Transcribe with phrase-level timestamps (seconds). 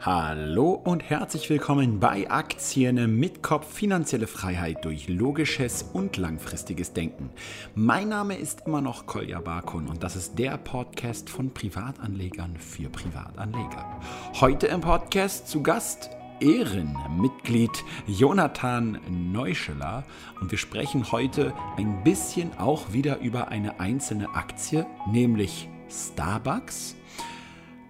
[0.00, 7.30] Hallo und herzlich willkommen bei Aktien mit Kopf finanzielle Freiheit durch logisches und langfristiges Denken.
[7.74, 12.88] Mein Name ist immer noch Kolja Barkun und das ist der Podcast von Privatanlegern für
[12.90, 14.00] Privatanleger.
[14.40, 19.00] Heute im Podcast zu Gast Ehrenmitglied Jonathan
[19.32, 20.04] Neuscheler
[20.40, 26.97] und wir sprechen heute ein bisschen auch wieder über eine einzelne Aktie, nämlich Starbucks.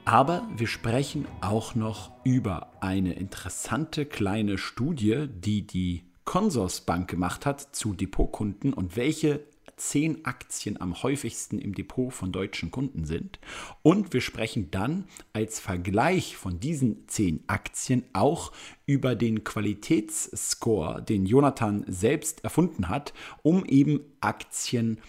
[0.08, 7.76] Aber wir sprechen auch noch über eine interessante kleine Studie, die die Consorsbank gemacht hat
[7.76, 9.44] zu Depotkunden und welche
[9.76, 13.38] zehn Aktien am häufigsten im Depot von deutschen Kunden sind.
[13.82, 18.52] Und wir sprechen dann als Vergleich von diesen zehn Aktien auch
[18.86, 25.02] über den Qualitätsscore, den Jonathan selbst erfunden hat, um eben Aktien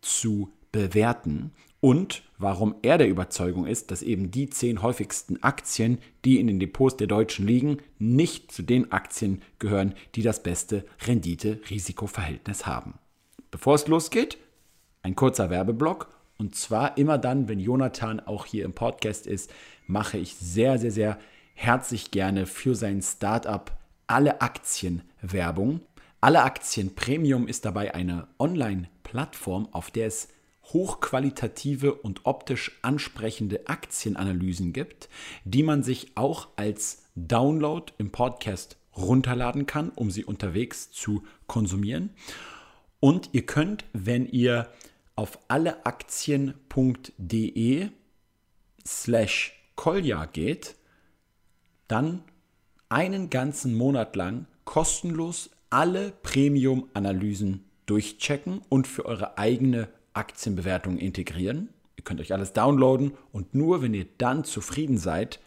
[0.00, 6.40] zu bewerten und warum er der Überzeugung ist, dass eben die zehn häufigsten Aktien, die
[6.40, 12.66] in den Depots der Deutschen liegen, nicht zu den Aktien gehören, die das beste Rendite-Risiko-Verhältnis
[12.66, 12.94] haben.
[13.50, 14.38] Bevor es losgeht,
[15.02, 16.08] ein kurzer Werbeblock.
[16.38, 19.52] Und zwar immer dann, wenn Jonathan auch hier im Podcast ist,
[19.86, 21.18] mache ich sehr, sehr, sehr
[21.54, 23.70] herzlich gerne für sein Startup
[24.06, 25.80] alle Aktien Werbung.
[26.22, 30.28] Alle Aktien Premium ist dabei eine Online-Plattform, auf der es
[30.72, 35.08] hochqualitative und optisch ansprechende Aktienanalysen gibt,
[35.44, 42.10] die man sich auch als Download im Podcast runterladen kann, um sie unterwegs zu konsumieren.
[43.00, 44.70] Und ihr könnt, wenn ihr
[45.16, 47.88] auf alleaktien.de
[48.86, 50.76] slash Kolja geht,
[51.88, 52.22] dann
[52.88, 59.88] einen ganzen Monat lang kostenlos alle Premium-Analysen durchchecken und für eure eigene
[60.20, 61.70] Aktienbewertungen integrieren.
[61.96, 65.40] Ihr könnt euch alles downloaden und nur wenn ihr dann zufrieden seid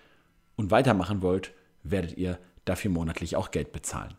[0.56, 4.16] und weitermachen wollt, werdet ihr dafür monatlich auch Geld bezahlen.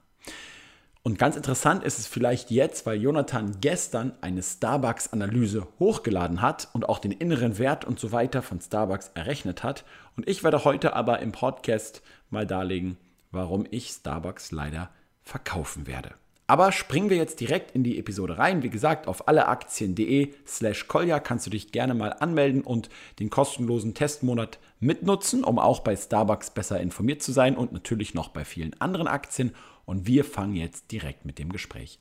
[1.03, 6.89] Und ganz interessant ist es vielleicht jetzt, weil Jonathan gestern eine Starbucks-Analyse hochgeladen hat und
[6.89, 9.85] auch den inneren Wert und so weiter von Starbucks errechnet hat.
[10.17, 12.01] Und ich werde heute aber im Podcast
[12.31, 12.97] mal darlegen,
[13.33, 14.89] warum ich Starbucks leider
[15.23, 16.14] verkaufen werde.
[16.47, 18.63] Aber springen wir jetzt direkt in die Episode rein.
[18.63, 23.95] Wie gesagt, auf alleaktien.de slash Kolja kannst du dich gerne mal anmelden und den kostenlosen
[23.95, 28.79] Testmonat mitnutzen, um auch bei Starbucks besser informiert zu sein und natürlich noch bei vielen
[28.79, 29.55] anderen Aktien.
[29.87, 31.99] Und wir fangen jetzt direkt mit dem Gespräch.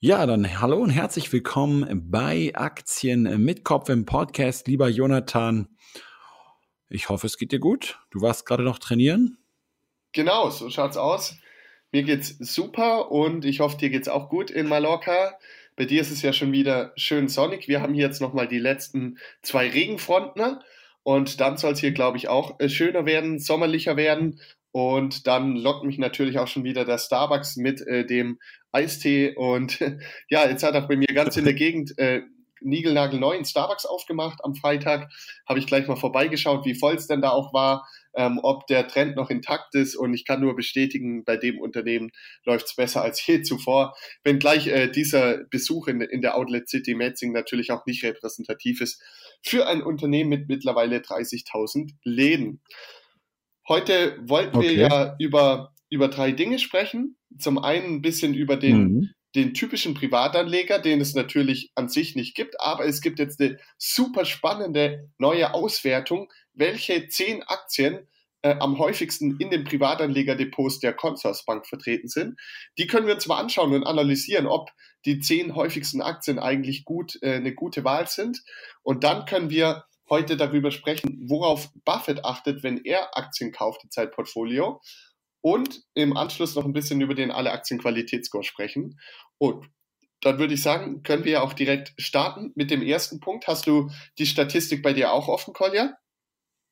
[0.00, 5.68] Ja, dann hallo und herzlich willkommen bei Aktien mit Kopf im Podcast, lieber Jonathan.
[6.88, 7.98] Ich hoffe, es geht dir gut.
[8.10, 9.38] Du warst gerade noch trainieren.
[10.12, 11.36] Genau, so schaut's aus.
[11.96, 15.38] Mir geht's super und ich hoffe, dir geht's auch gut in Mallorca.
[15.76, 17.68] Bei dir ist es ja schon wieder schön sonnig.
[17.68, 20.58] Wir haben hier jetzt nochmal die letzten zwei Regenfronten
[21.04, 24.42] und dann soll es hier, glaube ich, auch äh, schöner werden, sommerlicher werden.
[24.72, 28.40] Und dann lockt mich natürlich auch schon wieder der Starbucks mit äh, dem
[28.72, 29.34] Eistee.
[29.34, 29.80] Und
[30.28, 32.20] ja, jetzt hat auch bei mir ganz in der Gegend äh,
[32.60, 35.10] niegelnagelneuen Starbucks aufgemacht am Freitag.
[35.48, 38.88] Habe ich gleich mal vorbeigeschaut, wie voll es denn da auch war ähm, ob der
[38.88, 39.94] Trend noch intakt ist.
[39.94, 42.10] Und ich kann nur bestätigen, bei dem Unternehmen
[42.44, 43.94] läuft es besser als je zuvor.
[44.24, 49.02] Wenngleich äh, dieser Besuch in, in der Outlet City Metzing natürlich auch nicht repräsentativ ist
[49.42, 52.62] für ein Unternehmen mit mittlerweile 30.000 Läden.
[53.68, 54.76] Heute wollten okay.
[54.76, 57.16] wir ja über, über drei Dinge sprechen.
[57.38, 62.16] Zum einen ein bisschen über den mhm den typischen Privatanleger, den es natürlich an sich
[62.16, 68.08] nicht gibt, aber es gibt jetzt eine super spannende neue Auswertung, welche zehn Aktien
[68.42, 72.40] äh, am häufigsten in den Privatanlegerdepots der Consorsbank vertreten sind.
[72.78, 74.70] Die können wir uns mal anschauen und analysieren, ob
[75.04, 78.42] die zehn häufigsten Aktien eigentlich gut äh, eine gute Wahl sind.
[78.82, 83.90] Und dann können wir heute darüber sprechen, worauf Buffett achtet, wenn er Aktien kauft in
[83.90, 84.80] sein Portfolio.
[85.46, 88.98] Und im Anschluss noch ein bisschen über den alle Aktien Qualitätsscore sprechen.
[89.38, 89.64] Und
[90.20, 93.46] dann würde ich sagen, können wir ja auch direkt starten mit dem ersten Punkt.
[93.46, 95.96] Hast du die Statistik bei dir auch offen, Kolja?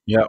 [0.07, 0.27] Ja.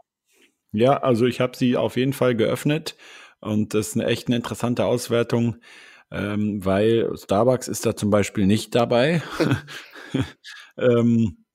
[0.73, 2.95] Ja, also ich habe sie auf jeden Fall geöffnet
[3.39, 5.55] und das ist eine echt eine interessante Auswertung,
[6.11, 9.23] ähm, weil Starbucks ist da zum Beispiel nicht dabei.
[10.77, 11.45] ähm,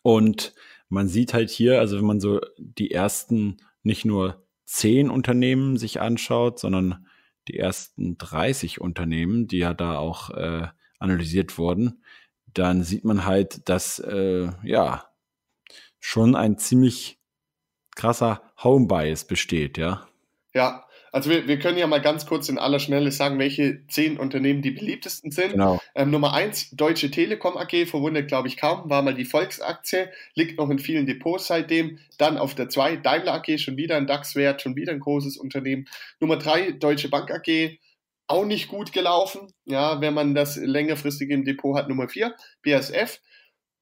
[0.00, 0.54] und
[0.88, 4.41] man sieht halt hier, also wenn man so die ersten nicht nur
[4.72, 7.06] zehn Unternehmen sich anschaut, sondern
[7.46, 12.02] die ersten 30 Unternehmen, die ja da auch äh, analysiert wurden,
[12.46, 15.04] dann sieht man halt, dass äh, ja
[16.00, 17.20] schon ein ziemlich
[17.94, 20.06] krasser Home Bias besteht, ja.
[20.54, 24.18] Ja, Also wir, wir können ja mal ganz kurz in aller Schnelle sagen, welche zehn
[24.18, 25.52] Unternehmen die beliebtesten sind.
[25.52, 25.78] Genau.
[25.94, 30.58] Ähm, Nummer eins, Deutsche Telekom AG, verwundert glaube ich kaum, war mal die Volksaktie, liegt
[30.58, 31.98] noch in vielen Depots seitdem.
[32.16, 35.86] Dann auf der zwei, Daimler AG, schon wieder ein DAX-Wert, schon wieder ein großes Unternehmen.
[36.18, 37.78] Nummer drei, Deutsche Bank AG,
[38.26, 41.90] auch nicht gut gelaufen, ja, wenn man das längerfristig im Depot hat.
[41.90, 43.20] Nummer vier, BASF,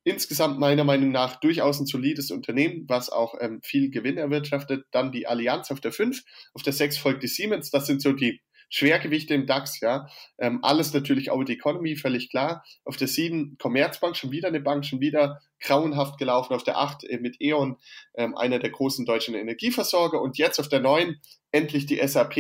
[0.05, 4.85] insgesamt meiner Meinung nach durchaus ein solides Unternehmen, was auch ähm, viel Gewinn erwirtschaftet.
[4.91, 6.23] Dann die Allianz auf der 5,
[6.55, 7.71] auf der 6 folgt die Siemens.
[7.71, 10.09] Das sind so die Schwergewichte im DAX, ja.
[10.39, 12.65] Ähm, alles natürlich auch die Economy, völlig klar.
[12.85, 16.55] Auf der 7 Commerzbank, schon wieder eine Bank, schon wieder grauenhaft gelaufen.
[16.55, 17.77] Auf der 8 äh, mit E.ON,
[18.15, 20.23] ähm, einer der großen deutschen Energieversorger.
[20.23, 21.21] Und jetzt auf der 9
[21.51, 22.37] endlich die SAP.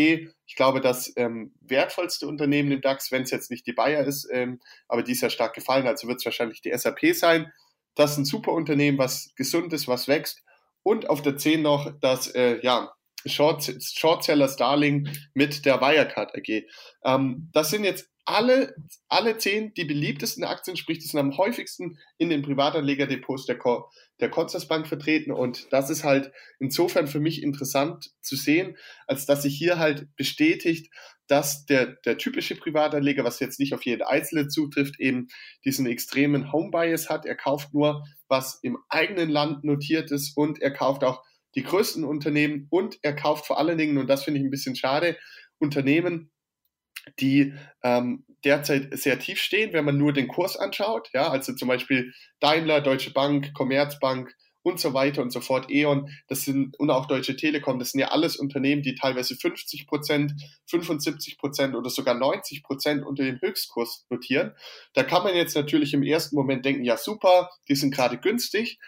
[0.46, 4.28] Ich glaube, das ähm, wertvollste Unternehmen im DAX, wenn es jetzt nicht die Bayer ist,
[4.30, 7.52] ähm, aber die ist ja stark gefallen, also wird es wahrscheinlich die SAP sein.
[7.96, 10.44] Das ist ein super Unternehmen, was gesund ist, was wächst.
[10.82, 12.92] Und auf der 10 noch das, äh, ja,
[13.26, 16.64] Short, Shortsellers Darling mit der Wirecard AG.
[17.04, 18.74] Ähm, das sind jetzt alle,
[19.08, 23.58] alle zehn die beliebtesten Aktien, sprich, die sind am häufigsten in den Privatanlegerdepots der,
[24.20, 25.32] der Consorsbank vertreten.
[25.32, 28.76] Und das ist halt insofern für mich interessant zu sehen,
[29.06, 30.92] als dass sich hier halt bestätigt,
[31.26, 35.28] dass der, der typische Privatanleger, was jetzt nicht auf jeden Einzelnen zutrifft, eben
[35.64, 37.24] diesen extremen Home-Bias hat.
[37.24, 41.22] Er kauft nur, was im eigenen Land notiert ist und er kauft auch
[41.54, 44.76] die größten Unternehmen und er kauft vor allen Dingen, und das finde ich ein bisschen
[44.76, 45.16] schade,
[45.58, 46.30] Unternehmen,
[47.18, 51.10] die ähm, derzeit sehr tief stehen, wenn man nur den Kurs anschaut.
[51.12, 56.10] Ja, also zum Beispiel Daimler, Deutsche Bank, Commerzbank und so weiter und so fort, E.ON,
[56.28, 60.32] das sind, und auch Deutsche Telekom, das sind ja alles Unternehmen, die teilweise 50 Prozent,
[60.66, 64.54] 75 Prozent oder sogar 90 Prozent unter dem Höchstkurs notieren.
[64.92, 68.78] Da kann man jetzt natürlich im ersten Moment denken, ja super, die sind gerade günstig,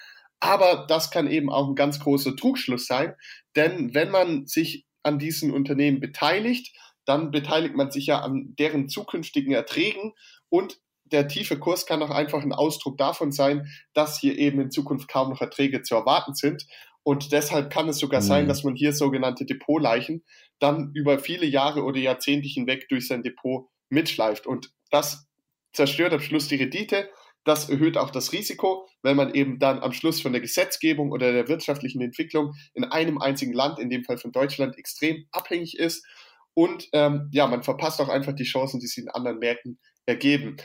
[0.43, 3.15] aber das kann eben auch ein ganz großer Trugschluss sein,
[3.55, 8.89] denn wenn man sich an diesen Unternehmen beteiligt, dann beteiligt man sich ja an deren
[8.89, 10.15] zukünftigen Erträgen
[10.49, 14.73] und der tiefe Kurs kann auch einfach ein Ausdruck davon sein, dass hier eben in
[14.73, 16.67] Zukunft kaum noch Erträge zu erwarten sind.
[17.05, 18.27] Und deshalb kann es sogar mhm.
[18.27, 20.25] sein, dass man hier sogenannte Depotleichen
[20.59, 24.47] dann über viele Jahre oder Jahrzehnte hinweg durch sein Depot mitschleift.
[24.47, 25.27] Und das
[25.73, 27.11] zerstört am Schluss die Rendite
[27.45, 31.33] das erhöht auch das Risiko, wenn man eben dann am Schluss von der Gesetzgebung oder
[31.33, 36.07] der wirtschaftlichen Entwicklung in einem einzigen Land, in dem Fall von Deutschland, extrem abhängig ist.
[36.55, 40.57] Und ähm, ja, man verpasst auch einfach die Chancen, die sich in anderen Märkten ergeben.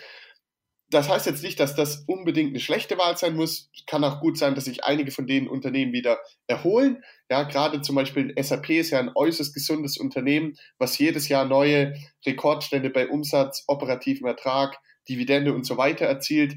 [0.89, 3.69] Das heißt jetzt nicht, dass das unbedingt eine schlechte Wahl sein muss.
[3.87, 7.03] Kann auch gut sein, dass sich einige von den Unternehmen wieder erholen.
[7.29, 11.93] Ja, gerade zum Beispiel SAP ist ja ein äußerst gesundes Unternehmen, was jedes Jahr neue
[12.25, 14.77] Rekordstände bei Umsatz, operativem Ertrag,
[15.09, 16.55] Dividende und so weiter erzielt.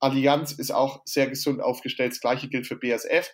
[0.00, 2.12] Allianz ist auch sehr gesund aufgestellt.
[2.12, 3.30] Das gleiche gilt für BSF.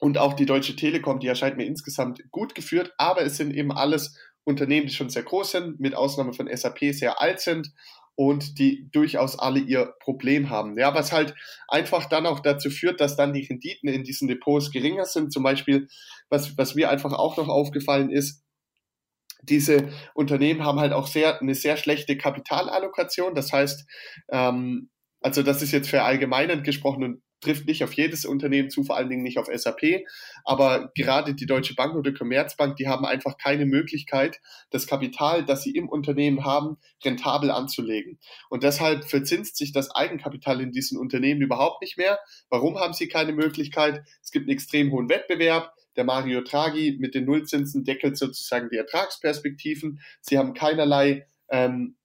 [0.00, 3.70] Und auch die Deutsche Telekom, die erscheint mir insgesamt gut geführt, aber es sind eben
[3.70, 7.70] alles Unternehmen, die schon sehr groß sind, mit Ausnahme von SAP sehr alt sind
[8.14, 10.78] und die durchaus alle ihr Problem haben.
[10.78, 11.34] Ja, was halt
[11.68, 15.32] einfach dann auch dazu führt, dass dann die Renditen in diesen Depots geringer sind.
[15.32, 15.88] Zum Beispiel,
[16.28, 18.42] was, was mir einfach auch noch aufgefallen ist,
[19.42, 23.34] diese Unternehmen haben halt auch sehr, eine sehr schlechte Kapitalallokation.
[23.34, 23.86] Das heißt,
[24.30, 24.90] ähm,
[25.20, 29.08] also das ist jetzt verallgemeinert gesprochen und trifft nicht auf jedes Unternehmen zu, vor allen
[29.08, 30.04] Dingen nicht auf SAP.
[30.44, 34.40] Aber gerade die Deutsche Bank oder Commerzbank, die haben einfach keine Möglichkeit,
[34.70, 38.18] das Kapital, das sie im Unternehmen haben, rentabel anzulegen.
[38.50, 42.18] Und deshalb verzinst sich das Eigenkapital in diesen Unternehmen überhaupt nicht mehr.
[42.48, 44.02] Warum haben sie keine Möglichkeit?
[44.22, 45.72] Es gibt einen extrem hohen Wettbewerb.
[46.00, 50.00] Der Mario Draghi mit den Nullzinsen deckelt sozusagen die Ertragsperspektiven.
[50.22, 51.98] Sie haben keinerlei, ähm,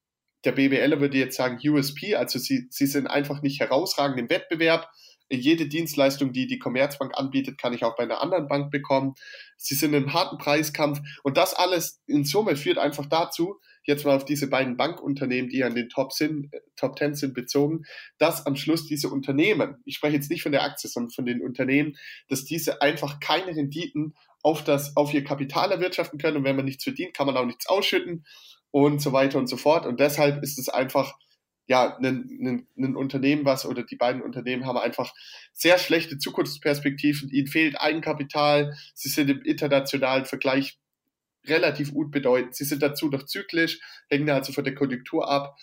[0.44, 4.90] der BWLer würde jetzt sagen USP, also sie, sie sind einfach nicht herausragend im Wettbewerb.
[5.32, 9.16] Jede Dienstleistung, die die Commerzbank anbietet, kann ich auch bei einer anderen Bank bekommen.
[9.56, 14.16] Sie sind im harten Preiskampf und das alles in Summe führt einfach dazu, jetzt mal
[14.16, 17.84] auf diese beiden Bankunternehmen, die an den Top, sind, äh, Top 10 sind, bezogen,
[18.18, 21.42] dass am Schluss diese Unternehmen, ich spreche jetzt nicht von der Aktie, sondern von den
[21.42, 26.56] Unternehmen, dass diese einfach keine Renditen auf, das, auf ihr Kapital erwirtschaften können und wenn
[26.56, 28.26] man nichts verdient, kann man auch nichts ausschütten
[28.72, 29.86] und so weiter und so fort.
[29.86, 31.16] Und deshalb ist es einfach
[31.68, 35.14] ja, ein, ein, ein Unternehmen, was oder die beiden Unternehmen haben einfach
[35.52, 37.32] sehr schlechte Zukunftsperspektiven.
[37.32, 38.76] Ihnen fehlt Eigenkapital.
[38.94, 40.78] Sie sind im internationalen Vergleich
[41.48, 42.56] relativ unbedeutend.
[42.56, 45.56] Sie sind dazu noch zyklisch, hängen also von der Konjunktur ab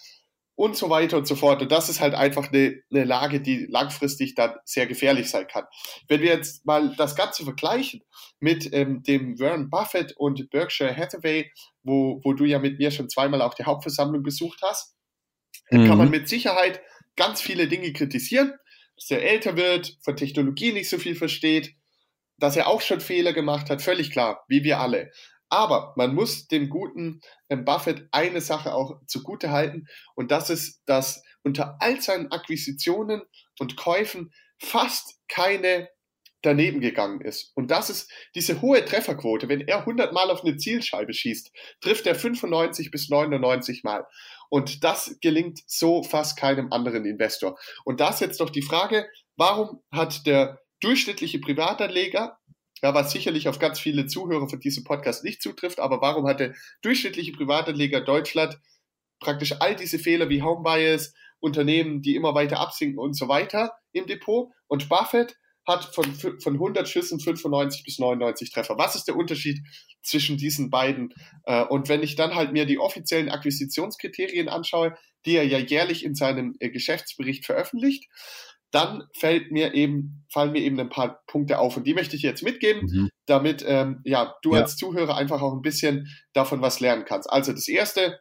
[0.55, 1.63] und so weiter und so fort.
[1.63, 5.65] Und das ist halt einfach eine, eine Lage, die langfristig dann sehr gefährlich sein kann.
[6.09, 8.03] Wenn wir jetzt mal das Ganze vergleichen
[8.39, 11.51] mit ähm, dem Warren Buffett und Berkshire Hathaway,
[11.83, 14.95] wo, wo du ja mit mir schon zweimal auch die Hauptversammlung besucht hast,
[15.71, 15.87] mhm.
[15.87, 16.81] kann man mit Sicherheit
[17.17, 18.53] ganz viele Dinge kritisieren,
[18.97, 21.75] dass er älter wird, von Technologie nicht so viel versteht,
[22.39, 25.11] dass er auch schon Fehler gemacht hat, völlig klar, wie wir alle.
[25.53, 30.81] Aber man muss dem guten ähm, Buffett eine Sache auch zugute halten und das ist,
[30.87, 33.21] dass unter all seinen Akquisitionen
[33.59, 35.91] und Käufen fast keine
[36.41, 37.53] daneben gegangen ist.
[37.55, 39.51] Und das ist diese hohe Trefferquote.
[39.51, 44.07] Wenn er 100 Mal auf eine Zielscheibe schießt, trifft er 95 bis 99 Mal.
[44.49, 47.59] Und das gelingt so fast keinem anderen Investor.
[47.85, 49.07] Und das jetzt doch die Frage,
[49.37, 52.39] warum hat der durchschnittliche Privatanleger,
[52.83, 56.41] ja, was sicherlich auf ganz viele Zuhörer von diesem Podcast nicht zutrifft, aber warum hat
[56.41, 58.59] der durchschnittliche Privatanleger Deutschland
[59.21, 63.73] praktisch all diese Fehler wie Home Bias, Unternehmen, die immer weiter absinken und so weiter
[63.93, 64.51] im Depot?
[64.67, 68.77] Und Buffett hat von, von 100 Schüssen 95 bis 99 Treffer.
[68.79, 69.61] Was ist der Unterschied
[70.03, 71.15] zwischen diesen beiden?
[71.45, 76.05] Äh, und wenn ich dann halt mir die offiziellen Akquisitionskriterien anschaue, die er ja jährlich
[76.05, 78.09] in seinem äh, Geschäftsbericht veröffentlicht,
[78.73, 81.77] dann fällt mir eben, fallen mir eben ein paar Punkte auf.
[81.77, 83.11] Und die möchte ich jetzt mitgeben, mhm.
[83.27, 84.63] damit ähm, ja, du ja.
[84.63, 87.31] als Zuhörer einfach auch ein bisschen davon was lernen kannst.
[87.31, 88.19] Also das erste,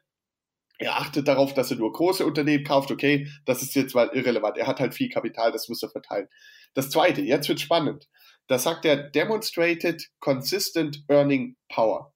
[0.78, 2.92] er achtet darauf, dass er nur große Unternehmen kauft.
[2.92, 4.58] Okay, das ist jetzt mal irrelevant.
[4.58, 6.28] Er hat halt viel Kapital, das muss er verteilen.
[6.74, 8.10] Das zweite, jetzt wird spannend.
[8.48, 12.14] Da sagt er demonstrated consistent earning power.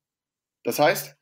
[0.64, 1.16] Das heißt,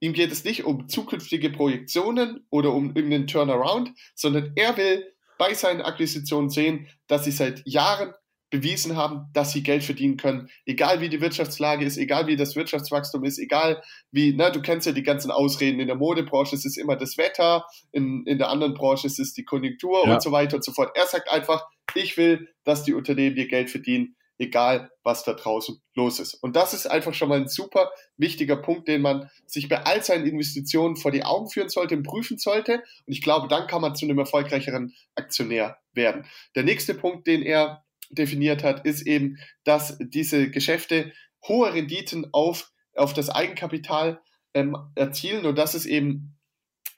[0.00, 5.54] ihm geht es nicht um zukünftige Projektionen oder um irgendeinen Turnaround, sondern er will bei
[5.54, 8.12] seinen Akquisitionen sehen, dass sie seit Jahren
[8.50, 12.56] bewiesen haben, dass sie Geld verdienen können, egal wie die Wirtschaftslage ist, egal wie das
[12.56, 16.66] Wirtschaftswachstum ist, egal wie, ne, du kennst ja die ganzen Ausreden, in der Modebranche ist
[16.66, 20.12] es immer das Wetter, in, in der anderen Branche ist es die Konjunktur ja.
[20.12, 20.90] und so weiter und so fort.
[20.94, 25.80] Er sagt einfach, ich will, dass die Unternehmen ihr Geld verdienen, egal was da draußen
[25.94, 26.34] los ist.
[26.34, 30.02] Und das ist einfach schon mal ein super wichtiger Punkt, den man sich bei all
[30.02, 32.82] seinen Investitionen vor die Augen führen sollte und prüfen sollte.
[33.06, 36.24] Und ich glaube, dann kann man zu einem erfolgreicheren Aktionär werden.
[36.54, 41.12] Der nächste Punkt, den er definiert hat, ist eben, dass diese Geschäfte
[41.46, 44.20] hohe Renditen auf, auf das Eigenkapital
[44.54, 46.36] ähm, erzielen und das ist eben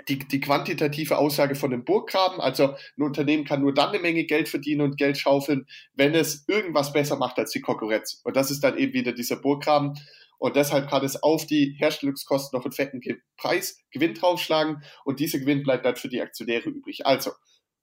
[0.08, 2.40] die, die quantitative Aussage von dem Burggraben.
[2.40, 6.44] Also ein Unternehmen kann nur dann eine Menge Geld verdienen und Geld schaufeln, wenn es
[6.48, 8.20] irgendwas besser macht als die Konkurrenz.
[8.24, 9.94] Und das ist dann eben wieder dieser Burggraben.
[10.38, 13.00] Und deshalb kann es auf die Herstellungskosten noch einen fetten
[13.36, 17.06] Preis, Gewinn draufschlagen und dieser Gewinn bleibt dann für die Aktionäre übrig.
[17.06, 17.30] Also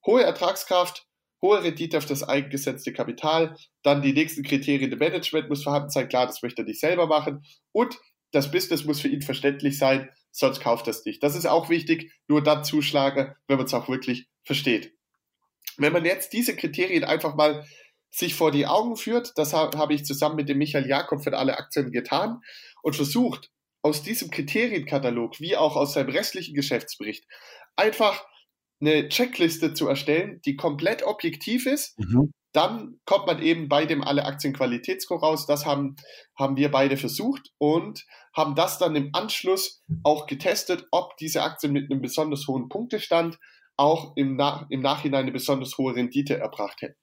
[0.05, 1.07] hohe Ertragskraft,
[1.41, 6.09] hohe Rendite auf das eingesetzte Kapital, dann die nächsten Kriterien, der Management muss vorhanden sein,
[6.09, 7.97] klar, das möchte er nicht selber machen und
[8.31, 11.23] das Business muss für ihn verständlich sein, sonst kauft es nicht.
[11.23, 14.93] Das ist auch wichtig, nur dann zuschlagen, wenn man es auch wirklich versteht.
[15.77, 17.65] Wenn man jetzt diese Kriterien einfach mal
[18.11, 21.57] sich vor die Augen führt, das habe ich zusammen mit dem Michael Jakob für alle
[21.57, 22.41] Aktien getan
[22.81, 27.25] und versucht, aus diesem Kriterienkatalog, wie auch aus seinem restlichen Geschäftsbericht,
[27.75, 28.25] einfach
[28.81, 31.97] eine Checkliste zu erstellen, die komplett objektiv ist.
[31.99, 32.31] Mhm.
[32.51, 35.45] Dann kommt man eben bei dem alle Aktien Qualitätsscore raus.
[35.45, 35.95] Das haben,
[36.37, 41.73] haben wir beide versucht und haben das dann im Anschluss auch getestet, ob diese Aktien
[41.73, 43.37] mit einem besonders hohen Punktestand
[43.77, 46.97] auch im, Nach im Nachhinein eine besonders hohe Rendite erbracht hätten.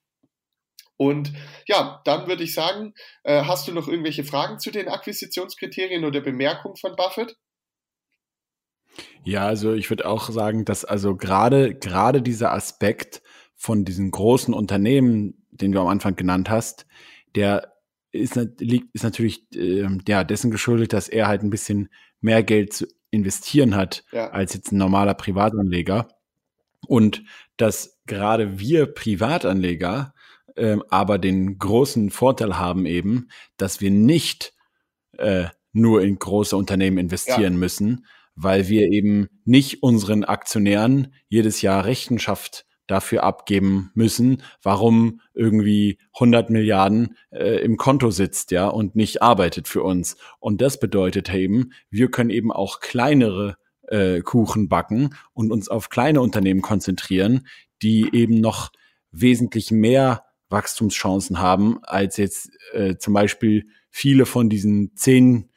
[0.99, 1.33] Und
[1.67, 6.21] ja, dann würde ich sagen, äh, hast du noch irgendwelche Fragen zu den Akquisitionskriterien oder
[6.21, 7.37] Bemerkungen von Buffett?
[9.23, 13.23] Ja, also ich würde auch sagen, dass also gerade gerade dieser Aspekt
[13.57, 16.87] von diesen großen Unternehmen, den du am Anfang genannt hast,
[17.35, 17.73] der
[18.13, 21.89] ist, liegt, ist natürlich äh, ja, dessen geschuldet, dass er halt ein bisschen
[22.21, 24.31] mehr Geld zu investieren hat ja.
[24.31, 26.09] als jetzt ein normaler Privatanleger.
[26.87, 27.23] Und
[27.57, 30.15] dass gerade wir Privatanleger
[30.57, 34.55] äh, aber den großen Vorteil haben eben, dass wir nicht
[35.19, 37.59] äh, nur in große Unternehmen investieren ja.
[37.59, 45.99] müssen, weil wir eben nicht unseren Aktionären jedes Jahr Rechenschaft dafür abgeben müssen, warum irgendwie
[46.15, 50.17] 100 Milliarden äh, im Konto sitzt, ja, und nicht arbeitet für uns.
[50.39, 53.57] Und das bedeutet eben, wir können eben auch kleinere
[53.89, 57.47] äh, Kuchen backen und uns auf kleine Unternehmen konzentrieren,
[57.83, 58.71] die eben noch
[59.11, 65.51] wesentlich mehr Wachstumschancen haben als jetzt äh, zum Beispiel viele von diesen zehn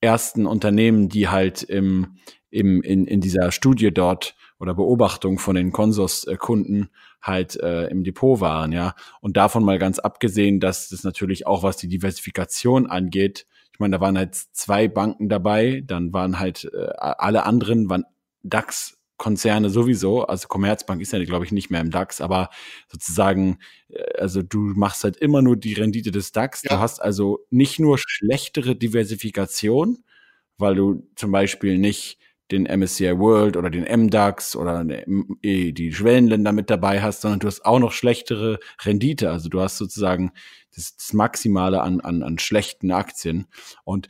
[0.00, 2.16] ersten Unternehmen, die halt im,
[2.50, 6.90] im, in, in dieser Studie dort oder Beobachtung von den Konsors-Kunden
[7.20, 8.94] halt äh, im Depot waren, ja.
[9.20, 13.96] Und davon mal ganz abgesehen, dass das natürlich auch, was die Diversifikation angeht, ich meine,
[13.96, 18.04] da waren halt zwei Banken dabei, dann waren halt äh, alle anderen waren
[18.42, 22.48] DAX Konzerne sowieso, also Commerzbank ist ja, glaube ich, nicht mehr im DAX, aber
[22.88, 26.62] sozusagen, äh, also du machst halt immer nur die Rendite des DAX.
[26.62, 26.76] Ja.
[26.76, 30.04] Du hast also nicht nur schlechtere Diversifikation,
[30.56, 32.18] weil du zum Beispiel nicht
[32.52, 37.64] den MSCI World oder den MDAX oder die Schwellenländer mit dabei hast, sondern du hast
[37.64, 39.30] auch noch schlechtere Rendite.
[39.30, 40.32] Also du hast sozusagen
[40.74, 43.46] das, das Maximale an, an, an schlechten Aktien.
[43.84, 44.08] Und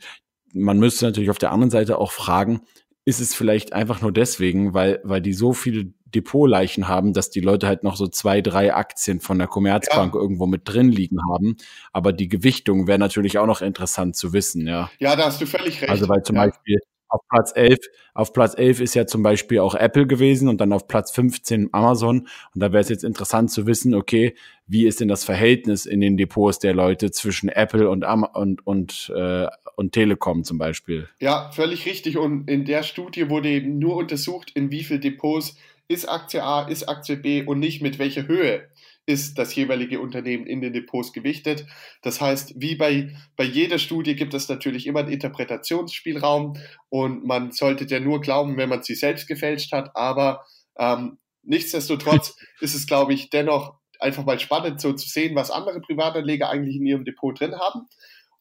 [0.53, 2.61] man müsste natürlich auf der anderen Seite auch fragen,
[3.05, 7.39] ist es vielleicht einfach nur deswegen, weil, weil die so viele Depotleichen haben, dass die
[7.39, 10.19] Leute halt noch so zwei, drei Aktien von der Commerzbank ja.
[10.19, 11.57] irgendwo mit drin liegen haben.
[11.93, 14.91] Aber die Gewichtung wäre natürlich auch noch interessant zu wissen, ja.
[14.99, 15.89] Ja, da hast du völlig recht.
[15.89, 16.45] Also weil zum ja.
[16.47, 16.79] Beispiel
[17.11, 17.77] auf Platz 11,
[18.13, 21.69] auf Platz 11 ist ja zum Beispiel auch Apple gewesen und dann auf Platz 15
[21.73, 22.27] Amazon.
[22.53, 24.33] Und da wäre es jetzt interessant zu wissen, okay,
[24.65, 29.13] wie ist denn das Verhältnis in den Depots der Leute zwischen Apple und, und, und,
[29.15, 31.09] äh, und Telekom zum Beispiel?
[31.19, 32.17] Ja, völlig richtig.
[32.17, 35.57] Und in der Studie wurde eben nur untersucht, in wie viel Depots
[35.89, 38.69] ist Aktie A, ist Aktie B und nicht mit welcher Höhe
[39.11, 41.65] ist das jeweilige Unternehmen in den Depots gewichtet.
[42.01, 46.57] Das heißt, wie bei, bei jeder Studie gibt es natürlich immer einen Interpretationsspielraum
[46.89, 50.45] und man sollte ja nur glauben, wenn man sie selbst gefälscht hat, aber
[50.77, 55.81] ähm, nichtsdestotrotz ist es, glaube ich, dennoch einfach mal spannend so zu sehen, was andere
[55.81, 57.87] Privatanleger eigentlich in ihrem Depot drin haben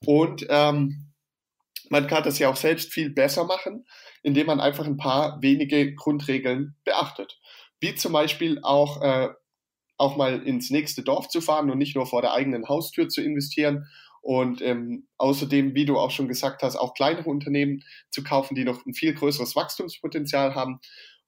[0.06, 1.10] und ähm,
[1.90, 3.84] man kann das ja auch selbst viel besser machen,
[4.22, 7.38] indem man einfach ein paar wenige Grundregeln beachtet.
[7.80, 9.28] Wie zum Beispiel auch äh,
[10.00, 13.22] auch mal ins nächste Dorf zu fahren und nicht nur vor der eigenen Haustür zu
[13.22, 13.86] investieren.
[14.22, 18.64] Und ähm, außerdem, wie du auch schon gesagt hast, auch kleinere Unternehmen zu kaufen, die
[18.64, 20.80] noch ein viel größeres Wachstumspotenzial haben.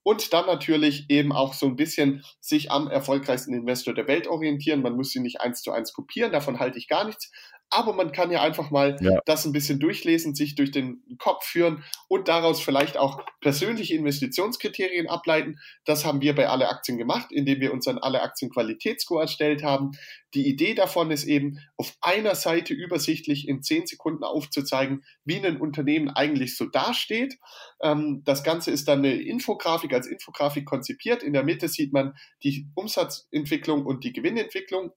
[0.02, 4.82] Und dann natürlich eben auch so ein bisschen sich am erfolgreichsten Investor der Welt orientieren.
[4.82, 7.30] Man muss sie nicht eins zu eins kopieren, davon halte ich gar nichts
[7.72, 9.20] aber man kann ja einfach mal ja.
[9.24, 15.08] das ein bisschen durchlesen, sich durch den Kopf führen und daraus vielleicht auch persönliche Investitionskriterien
[15.08, 15.58] ableiten.
[15.86, 19.62] Das haben wir bei alle Aktien gemacht, indem wir uns an alle Aktien Qualitätsscore erstellt
[19.62, 19.92] haben.
[20.34, 25.58] Die Idee davon ist eben, auf einer Seite übersichtlich in zehn Sekunden aufzuzeigen, wie ein
[25.58, 27.38] Unternehmen eigentlich so dasteht.
[27.82, 31.22] Ähm, das Ganze ist dann eine Infografik als Infografik konzipiert.
[31.22, 34.92] In der Mitte sieht man die Umsatzentwicklung und die Gewinnentwicklung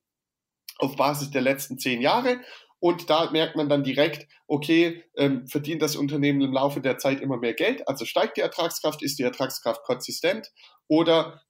[0.77, 2.41] auf Basis der letzten zehn Jahre
[2.85, 7.19] und da merkt man dann direkt, okay, ähm, verdient das Unternehmen im Laufe der Zeit
[7.19, 10.51] immer mehr Geld, also steigt die Ertragskraft, ist die Ertragskraft konsistent
[10.87, 11.41] oder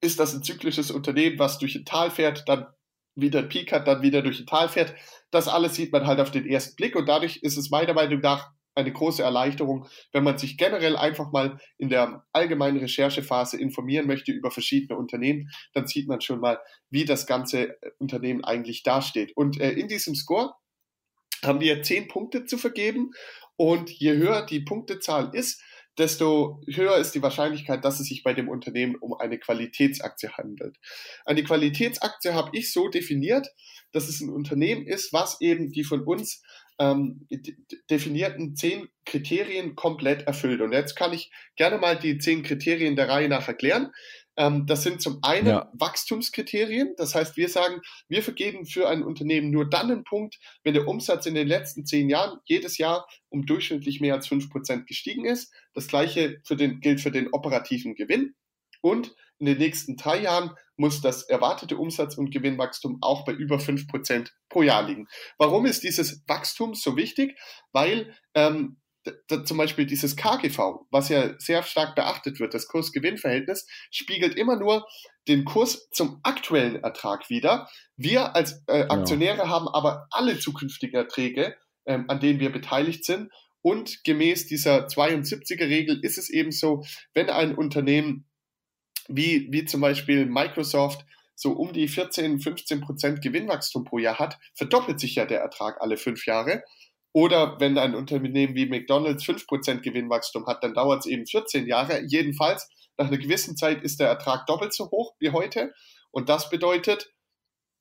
[0.00, 2.68] ist das ein zyklisches Unternehmen, was durch ein Tal fährt, dann
[3.14, 4.94] wieder ein Peak hat, dann wieder durch ein Tal fährt.
[5.30, 8.20] Das alles sieht man halt auf den ersten Blick und dadurch ist es meiner Meinung
[8.20, 14.06] nach eine große Erleichterung, wenn man sich generell einfach mal in der allgemeinen Recherchephase informieren
[14.06, 19.36] möchte über verschiedene Unternehmen, dann sieht man schon mal, wie das ganze Unternehmen eigentlich dasteht.
[19.36, 20.54] Und äh, in diesem Score
[21.44, 23.10] haben wir zehn Punkte zu vergeben
[23.56, 25.62] und je höher die Punktezahl ist,
[25.98, 30.78] desto höher ist die Wahrscheinlichkeit, dass es sich bei dem Unternehmen um eine Qualitätsaktie handelt.
[31.24, 33.48] Eine Qualitätsaktie habe ich so definiert,
[33.92, 36.42] dass es ein Unternehmen ist, was eben die von uns
[36.78, 37.26] ähm,
[37.90, 40.62] definierten zehn Kriterien komplett erfüllt.
[40.62, 43.92] Und jetzt kann ich gerne mal die zehn Kriterien der Reihe nach erklären.
[44.36, 45.70] Ähm, das sind zum einen ja.
[45.74, 46.94] Wachstumskriterien.
[46.96, 50.88] Das heißt, wir sagen, wir vergeben für ein Unternehmen nur dann einen Punkt, wenn der
[50.88, 55.24] Umsatz in den letzten zehn Jahren jedes Jahr um durchschnittlich mehr als fünf Prozent gestiegen
[55.24, 55.52] ist.
[55.74, 58.34] Das gleiche für den, gilt für den operativen Gewinn.
[58.80, 63.58] Und in den nächsten drei Jahren muss das erwartete Umsatz- und Gewinnwachstum auch bei über
[63.58, 65.06] fünf Prozent pro Jahr liegen.
[65.38, 67.38] Warum ist dieses Wachstum so wichtig?
[67.72, 68.81] Weil ähm,
[69.44, 74.86] zum Beispiel dieses KGV, was ja sehr stark beachtet wird, das Kurs-Gewinn-Verhältnis, spiegelt immer nur
[75.28, 77.68] den Kurs zum aktuellen Ertrag wider.
[77.96, 79.48] Wir als äh, Aktionäre ja.
[79.48, 83.30] haben aber alle zukünftigen Erträge, ähm, an denen wir beteiligt sind.
[83.60, 86.84] Und gemäß dieser 72er-Regel ist es eben so,
[87.14, 88.26] wenn ein Unternehmen
[89.08, 94.38] wie, wie zum Beispiel Microsoft so um die 14, 15 Prozent Gewinnwachstum pro Jahr hat,
[94.54, 96.62] verdoppelt sich ja der Ertrag alle fünf Jahre.
[97.12, 102.02] Oder wenn ein Unternehmen wie McDonald's 5% Gewinnwachstum hat, dann dauert es eben 14 Jahre.
[102.06, 105.72] Jedenfalls, nach einer gewissen Zeit ist der Ertrag doppelt so hoch wie heute.
[106.10, 107.12] Und das bedeutet,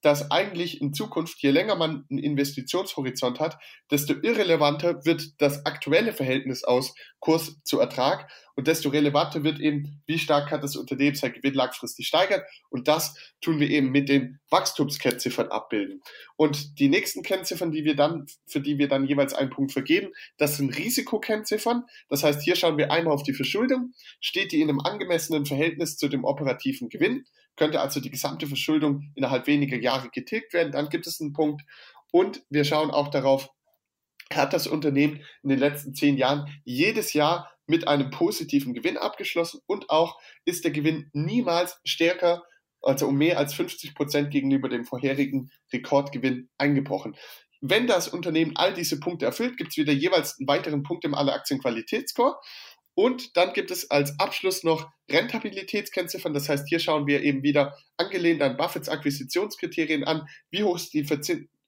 [0.02, 3.58] dass eigentlich in Zukunft, je länger man einen Investitionshorizont hat,
[3.92, 8.30] desto irrelevanter wird das aktuelle Verhältnis aus Kurs zu Ertrag
[8.62, 12.44] und desto relevanter wird eben, wie stark kann das Unternehmen sein Gewinn langfristig steigern.
[12.70, 16.00] Und das tun wir eben mit den Wachstumskennziffern abbilden.
[16.36, 20.12] Und die nächsten Kennziffern, die wir dann, für die wir dann jeweils einen Punkt vergeben,
[20.38, 21.86] das sind Risikokennziffern.
[22.08, 23.94] Das heißt, hier schauen wir einmal auf die Verschuldung.
[24.20, 27.26] Steht die in einem angemessenen Verhältnis zu dem operativen Gewinn?
[27.58, 30.72] könnte also die gesamte Verschuldung innerhalb weniger Jahre getilgt werden.
[30.72, 31.64] Dann gibt es einen Punkt.
[32.12, 33.50] Und wir schauen auch darauf,
[34.36, 39.62] hat das Unternehmen in den letzten zehn Jahren jedes Jahr mit einem positiven Gewinn abgeschlossen
[39.66, 42.44] und auch ist der Gewinn niemals stärker,
[42.82, 47.16] also um mehr als 50 Prozent gegenüber dem vorherigen Rekordgewinn eingebrochen.
[47.62, 51.14] Wenn das Unternehmen all diese Punkte erfüllt, gibt es wieder jeweils einen weiteren Punkt im
[51.14, 52.38] Alle Aktien Qualitätsscore.
[52.94, 56.34] Und dann gibt es als Abschluss noch Rentabilitätskennziffern.
[56.34, 60.28] Das heißt, hier schauen wir eben wieder angelehnt an Buffets Akquisitionskriterien an.
[60.50, 61.06] Wie hoch ist die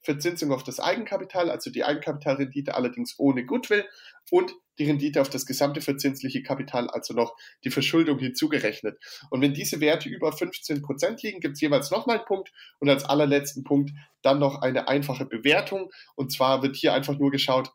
[0.03, 3.85] Verzinsung auf das Eigenkapital, also die Eigenkapitalrendite allerdings ohne Goodwill
[4.31, 8.97] und die Rendite auf das gesamte verzinsliche Kapital, also noch die Verschuldung hinzugerechnet.
[9.29, 12.89] Und wenn diese Werte über 15 Prozent liegen, gibt es jeweils nochmal einen Punkt und
[12.89, 15.91] als allerletzten Punkt dann noch eine einfache Bewertung.
[16.15, 17.71] Und zwar wird hier einfach nur geschaut,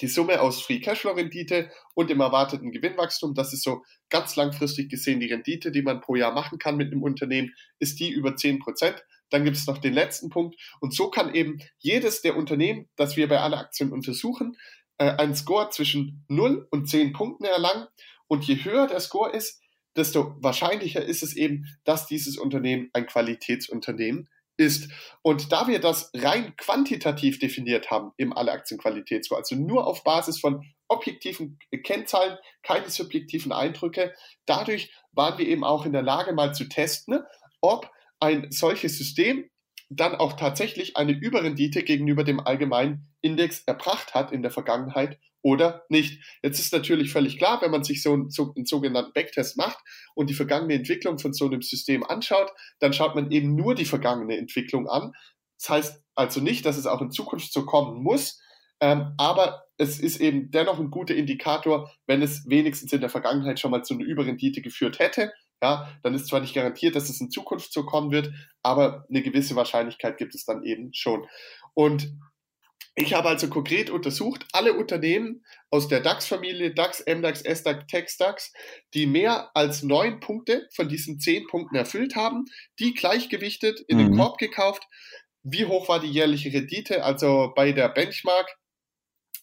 [0.00, 4.88] die Summe aus Free Cashflow Rendite und dem erwarteten Gewinnwachstum, das ist so ganz langfristig
[4.88, 8.36] gesehen die Rendite, die man pro Jahr machen kann mit einem Unternehmen, ist die über
[8.36, 9.04] 10 Prozent.
[9.30, 10.56] Dann gibt es noch den letzten Punkt.
[10.80, 14.56] Und so kann eben jedes der Unternehmen, das wir bei allen Aktien untersuchen,
[14.98, 17.86] äh, einen Score zwischen 0 und 10 Punkten erlangen.
[18.26, 19.62] Und je höher der Score ist,
[19.96, 24.90] desto wahrscheinlicher ist es eben, dass dieses Unternehmen ein Qualitätsunternehmen ist.
[25.22, 30.40] Und da wir das rein quantitativ definiert haben im Alle Aktienqualitätsscore, also nur auf Basis
[30.40, 34.14] von objektiven Kennzahlen, keine subjektiven Eindrücke,
[34.46, 37.20] dadurch waren wir eben auch in der Lage, mal zu testen,
[37.60, 39.48] ob ein solches System
[39.90, 45.84] dann auch tatsächlich eine Überrendite gegenüber dem allgemeinen Index erbracht hat in der Vergangenheit oder
[45.88, 46.22] nicht.
[46.42, 49.78] Jetzt ist natürlich völlig klar, wenn man sich so einen, so einen, sogenannten Backtest macht
[50.14, 52.50] und die vergangene Entwicklung von so einem System anschaut,
[52.80, 55.12] dann schaut man eben nur die vergangene Entwicklung an.
[55.58, 58.40] Das heißt also nicht, dass es auch in Zukunft so kommen muss,
[58.80, 63.58] ähm, aber es ist eben dennoch ein guter Indikator, wenn es wenigstens in der Vergangenheit
[63.58, 65.32] schon mal zu einer Überrendite geführt hätte.
[65.62, 69.22] Ja, dann ist zwar nicht garantiert, dass es in Zukunft so kommen wird, aber eine
[69.22, 71.26] gewisse Wahrscheinlichkeit gibt es dann eben schon.
[71.74, 72.12] Und
[73.00, 78.52] ich habe also konkret untersucht, alle Unternehmen aus der DAX-Familie, DAX, MDAX, SDAX, TechSDAX,
[78.92, 82.46] die mehr als neun Punkte von diesen zehn Punkten erfüllt haben,
[82.80, 84.16] die gleichgewichtet in den mhm.
[84.16, 84.82] Korb gekauft.
[85.44, 87.04] Wie hoch war die jährliche Rendite?
[87.04, 88.48] Also bei der Benchmark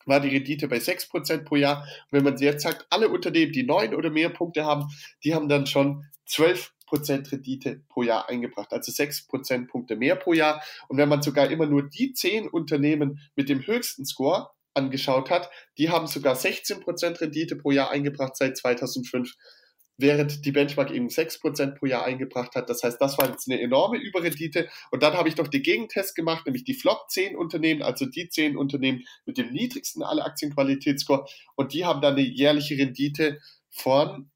[0.06, 1.82] war die Rendite bei 6% pro Jahr.
[1.84, 4.88] Und wenn man jetzt sagt, alle Unternehmen, die neun oder mehr Punkte haben,
[5.24, 10.34] die haben dann schon 12 Prozent Rendite pro Jahr eingebracht, also sechs Prozentpunkte mehr pro
[10.34, 10.62] Jahr.
[10.88, 15.50] Und wenn man sogar immer nur die zehn Unternehmen mit dem höchsten Score angeschaut hat,
[15.78, 19.34] die haben sogar 16 Prozent Rendite pro Jahr eingebracht seit 2005
[19.98, 22.70] während die Benchmark eben 6% pro Jahr eingebracht hat.
[22.70, 24.68] Das heißt, das war jetzt eine enorme Überrendite.
[24.92, 28.28] Und dann habe ich noch den Gegentest gemacht, nämlich die Flop 10 Unternehmen, also die
[28.28, 31.26] 10 Unternehmen mit dem niedrigsten alle Aktienqualitätsscore.
[31.56, 34.30] Und die haben dann eine jährliche Rendite von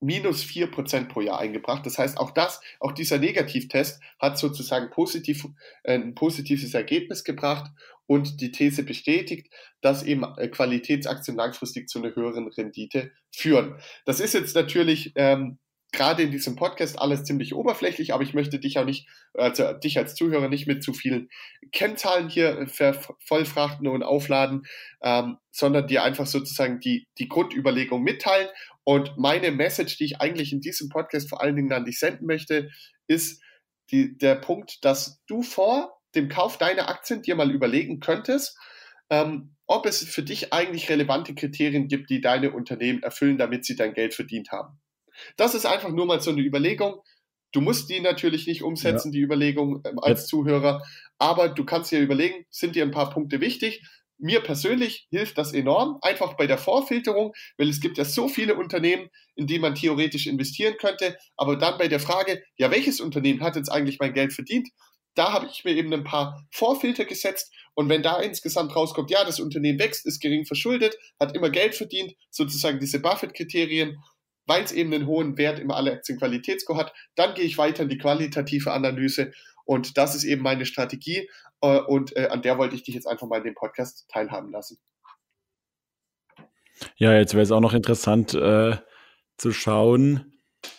[0.00, 1.86] minus 4% pro Jahr eingebracht.
[1.86, 5.46] Das heißt, auch das, auch dieser Negativtest hat sozusagen positiv,
[5.84, 7.70] äh, ein positives Ergebnis gebracht
[8.06, 13.76] und die These bestätigt, dass eben äh, Qualitätsaktien langfristig zu einer höheren Rendite führen.
[14.04, 15.58] Das ist jetzt natürlich ähm,
[15.96, 19.98] gerade in diesem Podcast alles ziemlich oberflächlich, aber ich möchte dich auch nicht, also dich
[19.98, 21.28] als Zuhörer nicht mit zu vielen
[21.72, 22.66] Kennzahlen hier
[23.18, 24.62] vollfrachten und aufladen,
[25.02, 28.48] ähm, sondern dir einfach sozusagen die, die Grundüberlegung mitteilen.
[28.84, 32.26] Und meine Message, die ich eigentlich in diesem Podcast vor allen Dingen an dich senden
[32.26, 32.70] möchte,
[33.08, 33.42] ist
[33.90, 38.56] die, der Punkt, dass du vor dem Kauf deiner Aktien dir mal überlegen könntest,
[39.10, 43.76] ähm, ob es für dich eigentlich relevante Kriterien gibt, die deine Unternehmen erfüllen, damit sie
[43.76, 44.78] dein Geld verdient haben.
[45.36, 47.00] Das ist einfach nur mal so eine Überlegung.
[47.52, 49.12] Du musst die natürlich nicht umsetzen, ja.
[49.12, 50.26] die Überlegung ähm, als ja.
[50.26, 50.82] Zuhörer,
[51.18, 53.82] aber du kannst dir überlegen, sind dir ein paar Punkte wichtig?
[54.18, 58.54] Mir persönlich hilft das enorm, einfach bei der Vorfilterung, weil es gibt ja so viele
[58.54, 63.42] Unternehmen, in die man theoretisch investieren könnte, aber dann bei der Frage, ja, welches Unternehmen
[63.42, 64.68] hat jetzt eigentlich mein Geld verdient?
[65.14, 69.22] Da habe ich mir eben ein paar Vorfilter gesetzt und wenn da insgesamt rauskommt, ja,
[69.24, 73.96] das Unternehmen wächst, ist gering verschuldet, hat immer Geld verdient, sozusagen diese Buffett-Kriterien,
[74.46, 76.94] weil es eben einen hohen Wert im Alle-Aktien-Qualitätsscore hat.
[77.14, 79.32] Dann gehe ich weiter in die qualitative Analyse
[79.64, 81.28] und das ist eben meine Strategie
[81.60, 84.50] äh, und äh, an der wollte ich dich jetzt einfach mal in dem Podcast teilhaben
[84.50, 84.78] lassen.
[86.96, 88.76] Ja, jetzt wäre es auch noch interessant äh,
[89.38, 90.32] zu schauen,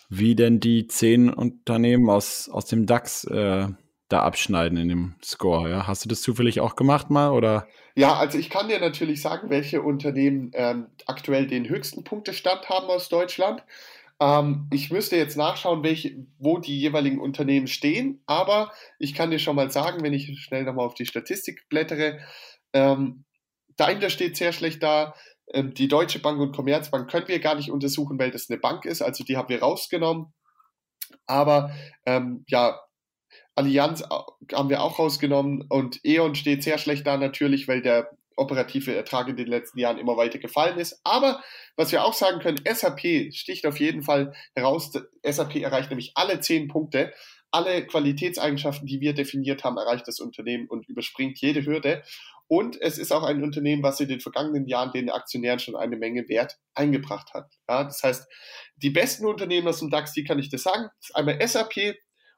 [0.10, 3.68] wie denn die zehn Unternehmen aus, aus dem DAX äh,
[4.10, 5.70] da abschneiden in dem Score.
[5.70, 5.88] Ja?
[5.88, 7.68] Hast du das zufällig auch gemacht mal oder?
[7.96, 12.88] Ja, also ich kann dir natürlich sagen, welche Unternehmen ähm, aktuell den höchsten Punktestand haben
[12.88, 13.64] aus Deutschland.
[14.20, 19.40] Ähm, ich müsste jetzt nachschauen, welche, wo die jeweiligen Unternehmen stehen, aber ich kann dir
[19.40, 22.20] schon mal sagen, wenn ich schnell nochmal auf die Statistik blättere,
[22.74, 23.26] ähm,
[23.76, 25.14] Daimler steht sehr schlecht da.
[25.54, 28.86] Ähm, die Deutsche Bank und Commerzbank können wir gar nicht untersuchen, weil das eine Bank
[28.86, 30.34] ist, also die haben wir rausgenommen.
[31.26, 31.72] Aber
[32.06, 32.80] ähm, ja,
[33.58, 34.04] Allianz
[34.54, 39.28] haben wir auch rausgenommen und E.ON steht sehr schlecht da natürlich, weil der operative Ertrag
[39.30, 41.02] in den letzten Jahren immer weiter gefallen ist.
[41.04, 41.42] Aber
[41.76, 44.92] was wir auch sagen können, SAP sticht auf jeden Fall heraus.
[45.24, 47.12] SAP erreicht nämlich alle zehn Punkte.
[47.50, 52.04] Alle Qualitätseigenschaften, die wir definiert haben, erreicht das Unternehmen und überspringt jede Hürde.
[52.48, 55.98] Und es ist auch ein Unternehmen, was in den vergangenen Jahren den Aktionären schon eine
[55.98, 57.52] Menge Wert eingebracht hat.
[57.68, 58.28] Ja, das heißt,
[58.76, 61.96] die besten Unternehmen aus dem DAX, die kann ich dir sagen, ist einmal SAP,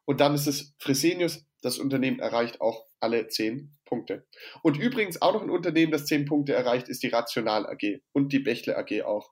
[0.09, 4.25] und dann ist es Fresenius, das Unternehmen erreicht auch alle zehn Punkte.
[4.63, 8.33] Und übrigens auch noch ein Unternehmen, das zehn Punkte erreicht, ist die Rational AG und
[8.33, 9.29] die Bächle AG auch.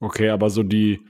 [0.00, 1.06] Okay, aber so die,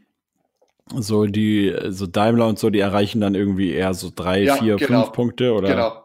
[0.96, 4.74] so die, so Daimler und so, die erreichen dann irgendwie eher so drei, ja, vier,
[4.74, 5.02] genau.
[5.02, 5.68] fünf Punkte, oder?
[5.68, 6.03] Genau.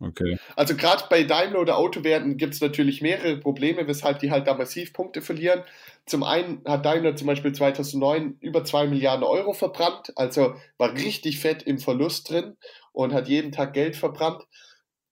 [0.00, 0.38] Okay.
[0.56, 4.54] Also gerade bei Daimler oder Autowerten gibt es natürlich mehrere Probleme, weshalb die halt da
[4.54, 5.62] massiv Punkte verlieren.
[6.06, 11.38] Zum einen hat Daimler zum Beispiel 2009 über 2 Milliarden Euro verbrannt, also war richtig
[11.38, 12.56] fett im Verlust drin
[12.92, 14.42] und hat jeden Tag Geld verbrannt.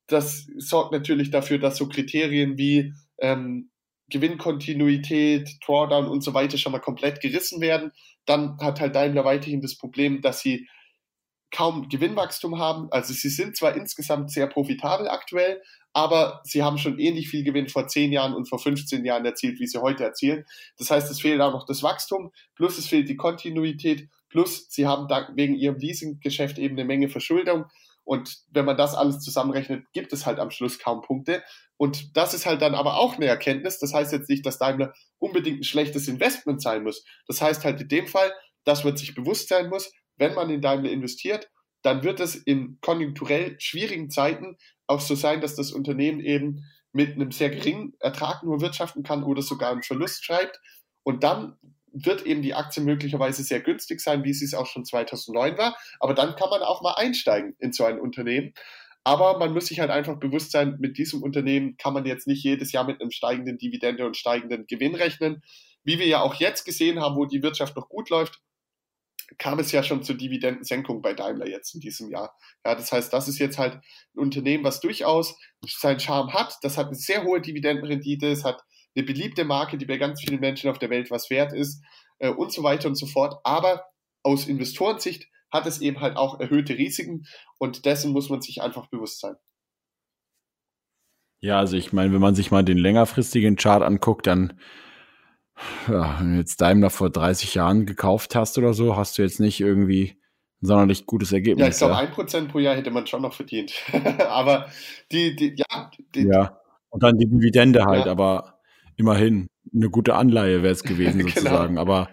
[0.07, 3.71] Das sorgt natürlich dafür, dass so Kriterien wie ähm,
[4.11, 7.93] Gewinnkontinuität, Drawdown und so weiter schon mal komplett gerissen werden.
[8.25, 10.67] Dann hat halt Daimler weiterhin das Problem, dass sie
[11.51, 12.89] kaum Gewinnwachstum haben.
[12.91, 17.69] Also sie sind zwar insgesamt sehr profitabel aktuell, aber sie haben schon ähnlich viel Gewinn
[17.69, 20.45] vor 10 Jahren und vor 15 Jahren erzielt, wie sie heute erzielen.
[20.77, 24.87] Das heißt, es fehlt auch noch das Wachstum, plus es fehlt die Kontinuität, plus sie
[24.87, 27.65] haben da wegen ihrem Leasinggeschäft eben eine Menge Verschuldung.
[28.05, 31.43] Und wenn man das alles zusammenrechnet, gibt es halt am Schluss kaum Punkte.
[31.77, 33.79] Und das ist halt dann aber auch eine Erkenntnis.
[33.79, 37.05] Das heißt jetzt nicht, dass Daimler unbedingt ein schlechtes Investment sein muss.
[37.27, 38.33] Das heißt halt in dem Fall,
[38.65, 41.51] dass man sich bewusst sein muss, wenn man in Daimler investiert,
[41.83, 47.15] dann wird es in konjunkturell schwierigen Zeiten auch so sein, dass das Unternehmen eben mit
[47.15, 50.61] einem sehr geringen Ertrag nur wirtschaften kann oder sogar einen Verlust schreibt.
[51.03, 51.57] Und dann
[51.93, 55.77] wird eben die Aktie möglicherweise sehr günstig sein, wie sie es auch schon 2009 war.
[56.01, 58.53] Aber dann kann man auch mal einsteigen in so ein Unternehmen.
[59.05, 62.43] Aber man muss sich halt einfach bewusst sein, mit diesem Unternehmen kann man jetzt nicht
[62.45, 65.43] jedes Jahr mit einem steigenden Dividende und steigenden Gewinn rechnen.
[65.83, 68.41] Wie wir ja auch jetzt gesehen haben, wo die Wirtschaft noch gut läuft,
[69.37, 72.35] kam es ja schon zur Dividendensenkung bei Daimler jetzt in diesem Jahr.
[72.65, 75.37] Ja, das heißt, das ist jetzt halt ein Unternehmen, was durchaus
[75.67, 76.57] seinen Charme hat.
[76.63, 78.63] Das hat eine sehr hohe Dividendenrendite, es hat
[78.97, 81.83] eine beliebte Marke, die bei ganz vielen Menschen auf der Welt was wert ist
[82.19, 83.39] äh, und so weiter und so fort.
[83.45, 83.85] Aber
[84.23, 87.27] aus Investorensicht hat es eben halt auch erhöhte Risiken
[87.59, 89.37] und dessen muss man sich einfach bewusst sein.
[91.41, 94.59] Ja, also ich meine, wenn man sich mal den längerfristigen Chart anguckt, dann
[95.89, 99.41] ja, wenn du jetzt Daimler vor 30 Jahren gekauft hast oder so, hast du jetzt
[99.41, 100.17] nicht irgendwie
[100.63, 101.65] ein sonderlich gutes Ergebnis.
[101.65, 103.73] Ja, ich glaube, ein Prozent pro Jahr hätte man schon noch verdient.
[104.29, 104.67] aber
[105.13, 105.91] die, die, ja.
[106.15, 106.59] Die, ja,
[106.91, 108.13] und dann die Dividende halt, ja.
[108.13, 108.61] aber
[108.97, 111.31] immerhin eine gute Anleihe wäre es gewesen genau.
[111.31, 111.75] sozusagen.
[111.75, 111.81] genau.
[111.81, 112.09] Aber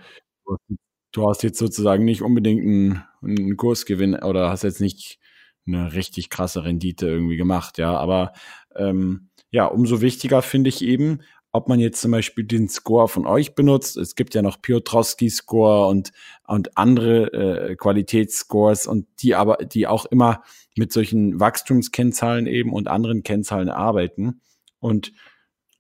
[1.12, 5.20] du hast jetzt sozusagen nicht unbedingt einen, einen Kursgewinn oder hast jetzt nicht
[5.68, 7.98] eine richtig krasse Rendite irgendwie gemacht, ja.
[7.98, 8.34] Aber
[8.76, 11.22] ähm, ja, umso wichtiger finde ich eben,
[11.56, 13.96] ob man jetzt zum Beispiel den Score von euch benutzt.
[13.96, 16.12] Es gibt ja noch Piotrowski-Score und,
[16.46, 20.44] und andere äh, Qualitätsscores und die aber, die auch immer
[20.76, 24.42] mit solchen Wachstumskennzahlen eben und anderen Kennzahlen arbeiten.
[24.80, 25.14] Und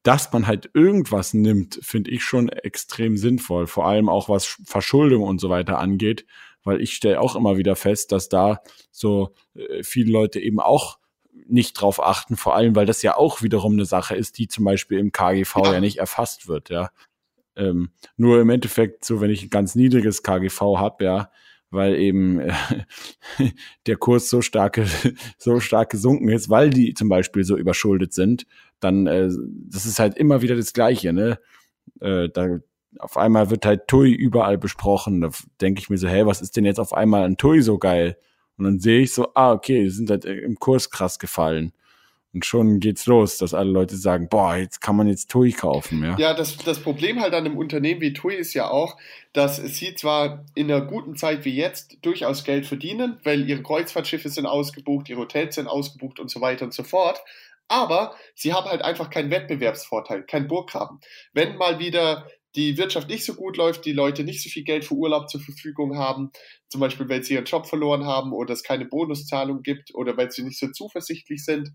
[0.03, 3.67] dass man halt irgendwas nimmt, finde ich schon extrem sinnvoll.
[3.67, 6.25] Vor allem auch was Verschuldung und so weiter angeht,
[6.63, 8.61] weil ich stelle auch immer wieder fest, dass da
[8.91, 10.99] so äh, viele Leute eben auch
[11.47, 14.65] nicht drauf achten, vor allem, weil das ja auch wiederum eine Sache ist, die zum
[14.65, 16.89] Beispiel im KGV ja, ja nicht erfasst wird, ja.
[17.55, 21.31] Ähm, nur im Endeffekt, so wenn ich ein ganz niedriges KGV habe, ja,
[21.69, 22.53] weil eben äh,
[23.85, 24.81] der Kurs so stark,
[25.37, 28.45] so stark gesunken ist, weil die zum Beispiel so überschuldet sind,
[28.79, 29.29] dann äh,
[29.69, 31.39] das ist halt immer wieder das Gleiche, ne?
[32.01, 32.59] Äh, da
[32.99, 35.21] auf einmal wird halt TUI überall besprochen.
[35.21, 35.29] Da
[35.61, 38.17] denke ich mir so, hey, was ist denn jetzt auf einmal an TUI so geil?
[38.57, 41.73] Und dann sehe ich so, ah, okay, die sind halt im Kurs krass gefallen.
[42.35, 46.03] Und schon geht's los, dass alle Leute sagen, boah, jetzt kann man jetzt TUI kaufen,
[46.03, 46.17] ja.
[46.17, 48.97] Ja, das, das Problem halt an einem Unternehmen wie TUI ist ja auch,
[49.31, 54.27] dass sie zwar in einer guten Zeit wie jetzt durchaus Geld verdienen, weil ihre Kreuzfahrtschiffe
[54.27, 57.21] sind ausgebucht, ihre Hotels sind ausgebucht und so weiter und so fort.
[57.69, 60.99] Aber sie haben halt einfach keinen Wettbewerbsvorteil, keinen Burggraben.
[61.31, 64.85] Wenn mal wieder die Wirtschaft nicht so gut läuft, die Leute nicht so viel Geld
[64.85, 66.31] für Urlaub zur Verfügung haben,
[66.69, 70.31] zum Beispiel weil sie ihren Job verloren haben oder es keine Bonuszahlung gibt oder weil
[70.31, 71.71] sie nicht so zuversichtlich sind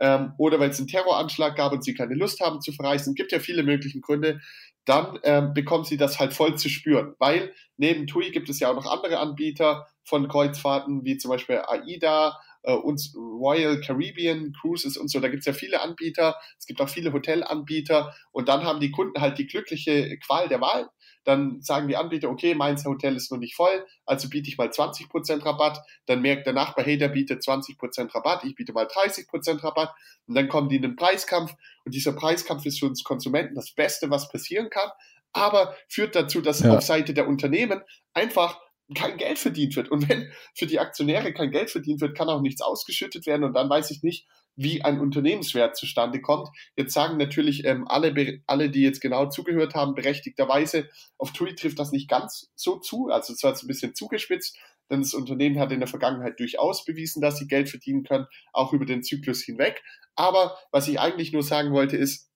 [0.00, 3.32] ähm, oder weil es einen Terroranschlag gab und sie keine Lust haben zu verreisen, gibt
[3.32, 4.40] ja viele mögliche Gründe,
[4.84, 8.70] dann ähm, bekommen sie das halt voll zu spüren, weil neben TUI gibt es ja
[8.70, 14.96] auch noch andere Anbieter von Kreuzfahrten, wie zum Beispiel AIDA äh, und Royal Caribbean Cruises
[14.96, 15.20] und so.
[15.20, 16.36] Da gibt es ja viele Anbieter.
[16.58, 18.14] Es gibt auch viele Hotelanbieter.
[18.32, 20.88] Und dann haben die Kunden halt die glückliche Qual der Wahl.
[21.24, 24.68] Dann sagen die Anbieter, okay, mein Hotel ist noch nicht voll, also biete ich mal
[24.68, 25.80] 20% Rabatt.
[26.04, 29.94] Dann merkt der Nachbar, hey, der bietet 20% Rabatt, ich biete mal 30% Rabatt.
[30.26, 31.54] Und dann kommen die in einen Preiskampf.
[31.86, 34.90] Und dieser Preiskampf ist für uns Konsumenten das Beste, was passieren kann
[35.34, 36.76] aber führt dazu, dass ja.
[36.76, 37.82] auf Seite der Unternehmen
[38.14, 38.60] einfach
[38.94, 39.90] kein Geld verdient wird.
[39.90, 43.44] Und wenn für die Aktionäre kein Geld verdient wird, kann auch nichts ausgeschüttet werden.
[43.44, 46.48] Und dann weiß ich nicht, wie ein Unternehmenswert zustande kommt.
[46.76, 51.78] Jetzt sagen natürlich ähm, alle, alle, die jetzt genau zugehört haben, berechtigterweise, auf TUI trifft
[51.78, 53.08] das nicht ganz so zu.
[53.08, 54.56] Also zwar ein bisschen zugespitzt,
[54.90, 58.72] denn das Unternehmen hat in der Vergangenheit durchaus bewiesen, dass sie Geld verdienen können, auch
[58.72, 59.82] über den Zyklus hinweg.
[60.14, 62.30] Aber was ich eigentlich nur sagen wollte, ist,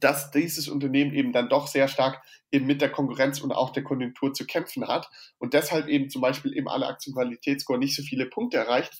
[0.00, 3.82] dass dieses Unternehmen eben dann doch sehr stark eben mit der Konkurrenz und auch der
[3.82, 8.26] Konjunktur zu kämpfen hat und deshalb eben zum Beispiel im alle Aktienqualitätsscore nicht so viele
[8.26, 8.92] Punkte erreicht.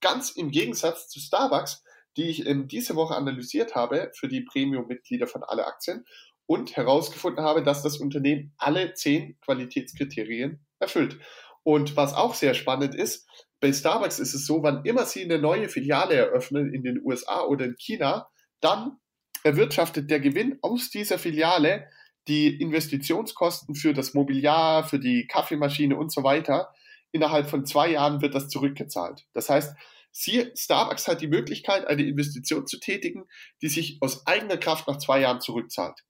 [0.00, 1.82] Ganz im Gegensatz zu Starbucks,
[2.16, 6.04] die ich in diese Woche analysiert habe für die Premium-Mitglieder von alle Aktien
[6.46, 11.18] und herausgefunden habe, dass das Unternehmen alle zehn Qualitätskriterien erfüllt.
[11.62, 13.26] Und was auch sehr spannend ist,
[13.60, 17.44] bei Starbucks ist es so, wann immer sie eine neue Filiale eröffnen in den USA
[17.44, 18.28] oder in China,
[18.60, 18.98] dann
[19.44, 21.88] erwirtschaftet der Gewinn aus dieser Filiale
[22.26, 26.74] die Investitionskosten für das Mobiliar, für die Kaffeemaschine und so weiter.
[27.12, 29.26] Innerhalb von zwei Jahren wird das zurückgezahlt.
[29.34, 29.76] Das heißt,
[30.16, 33.24] Sie, Starbucks hat die Möglichkeit, eine Investition zu tätigen,
[33.62, 36.04] die sich aus eigener Kraft nach zwei Jahren zurückzahlt.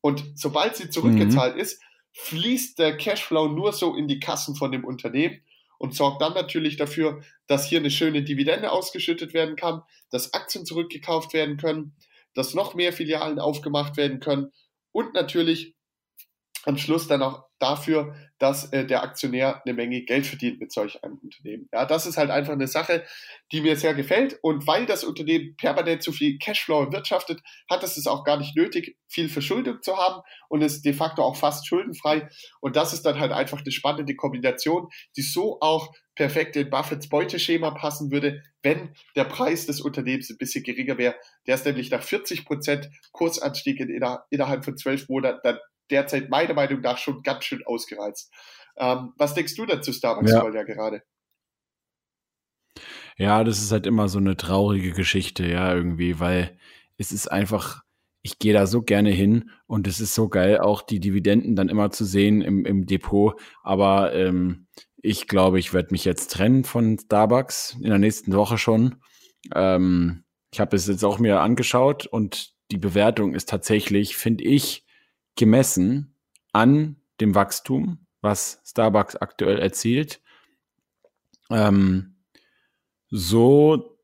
[0.00, 1.60] Und sobald sie zurückgezahlt mhm.
[1.60, 1.80] ist,
[2.14, 5.40] fließt der Cashflow nur so in die Kassen von dem Unternehmen
[5.78, 10.66] und sorgt dann natürlich dafür, dass hier eine schöne Dividende ausgeschüttet werden kann, dass Aktien
[10.66, 11.94] zurückgekauft werden können,
[12.38, 14.52] dass noch mehr Filialen aufgemacht werden können
[14.92, 15.74] und natürlich
[16.62, 21.02] am Schluss dann auch dafür, dass äh, der Aktionär eine Menge Geld verdient mit solch
[21.02, 21.68] einem Unternehmen.
[21.72, 23.04] Ja, das ist halt einfach eine Sache,
[23.52, 24.38] die mir sehr gefällt.
[24.42, 28.56] Und weil das Unternehmen permanent so viel Cashflow wirtschaftet, hat es es auch gar nicht
[28.56, 32.28] nötig, viel Verschuldung zu haben und ist de facto auch fast schuldenfrei.
[32.60, 37.08] Und das ist dann halt einfach eine spannende Kombination, die so auch perfekt in Buffets
[37.08, 41.14] Beuteschema passen würde, wenn der Preis des Unternehmens ein bisschen geringer wäre.
[41.46, 45.58] Der ist nämlich nach 40 Prozent Kursanstieg in, innerhalb von zwölf Monaten dann
[45.90, 48.32] derzeit meiner Meinung nach schon ganz schön ausgereizt.
[48.76, 50.48] Ähm, was denkst du dazu, Starbucks ja.
[50.50, 51.02] ja gerade?
[53.16, 56.56] Ja, das ist halt immer so eine traurige Geschichte, ja, irgendwie, weil
[56.96, 57.82] es ist einfach,
[58.22, 61.68] ich gehe da so gerne hin und es ist so geil, auch die Dividenden dann
[61.68, 63.40] immer zu sehen im, im Depot.
[63.64, 64.68] Aber ähm,
[65.02, 69.02] ich glaube, ich werde mich jetzt trennen von Starbucks in der nächsten Woche schon.
[69.54, 74.84] Ähm, ich habe es jetzt auch mir angeschaut und die Bewertung ist tatsächlich, finde ich,
[75.38, 76.14] gemessen
[76.52, 80.20] an dem Wachstum, was Starbucks aktuell erzielt,
[81.50, 82.16] ähm,
[83.08, 83.98] so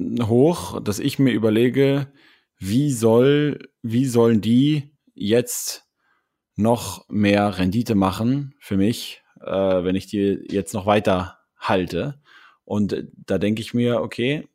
[0.00, 2.12] hoch, dass ich mir überlege,
[2.58, 5.84] wie soll, wie sollen die jetzt
[6.56, 12.20] noch mehr Rendite machen für mich, äh, wenn ich die jetzt noch weiter halte.
[12.64, 14.48] Und da denke ich mir, okay,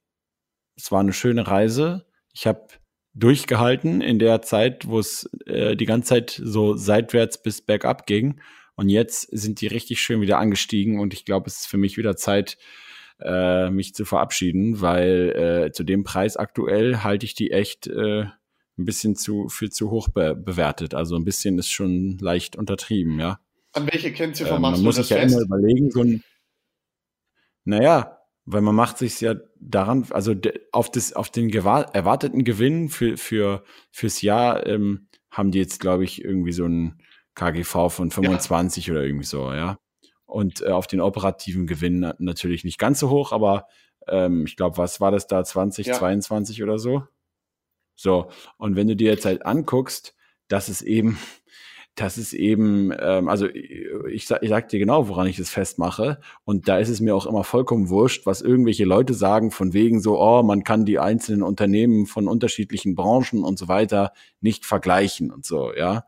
[0.75, 2.07] es war eine schöne Reise.
[2.33, 2.67] Ich habe
[3.13, 8.39] durchgehalten in der Zeit, wo es äh, die ganze Zeit so seitwärts bis bergab ging.
[8.75, 11.97] Und jetzt sind die richtig schön wieder angestiegen und ich glaube, es ist für mich
[11.97, 12.57] wieder Zeit,
[13.19, 18.21] äh, mich zu verabschieden, weil äh, zu dem Preis aktuell halte ich die echt äh,
[18.77, 20.93] ein bisschen zu für zu hoch be bewertet.
[20.93, 23.39] Also ein bisschen ist schon leicht untertrieben, ja.
[23.73, 26.23] An welche Kennziffer ähm, machst man muss sich ja immer überlegen, so ein,
[27.65, 28.18] naja,
[28.51, 30.33] weil man macht sich ja daran, also
[30.71, 36.03] auf, das, auf den erwarteten Gewinn für, für, fürs Jahr ähm, haben die jetzt, glaube
[36.03, 36.99] ich, irgendwie so ein
[37.35, 38.93] KGV von 25 ja.
[38.93, 39.77] oder irgendwie so, ja.
[40.25, 43.67] Und äh, auf den operativen Gewinn natürlich nicht ganz so hoch, aber
[44.07, 45.93] ähm, ich glaube, was war das da, 20, ja.
[45.93, 47.03] 22 oder so?
[47.95, 50.15] So, und wenn du dir jetzt halt anguckst,
[50.47, 51.19] dass es eben
[51.95, 56.19] das ist eben, ähm, also ich, sag, ich sag dir genau, woran ich das festmache.
[56.45, 59.99] Und da ist es mir auch immer vollkommen wurscht, was irgendwelche Leute sagen, von wegen
[59.99, 65.31] so, oh, man kann die einzelnen Unternehmen von unterschiedlichen Branchen und so weiter nicht vergleichen
[65.31, 66.05] und so, ja.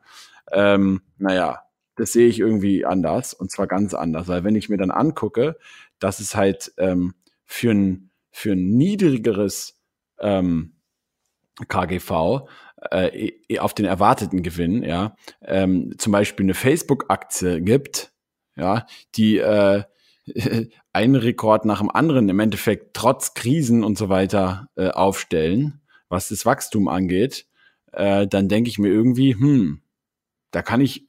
[0.51, 1.63] Ähm, naja,
[1.95, 5.57] das sehe ich irgendwie anders und zwar ganz anders, weil wenn ich mir dann angucke,
[5.99, 7.13] dass es halt ähm,
[7.45, 9.79] für ein, für ein niedrigeres
[10.19, 10.75] ähm,
[11.67, 12.47] KGV
[12.89, 18.11] äh, auf den erwarteten Gewinn, ja, ähm, zum Beispiel eine Facebook-Aktie gibt,
[18.55, 19.83] ja, die äh,
[20.93, 26.29] einen Rekord nach dem anderen im Endeffekt trotz Krisen und so weiter äh, aufstellen, was
[26.29, 27.45] das Wachstum angeht,
[27.91, 29.81] äh, dann denke ich mir irgendwie, hm,
[30.51, 31.07] da kann ich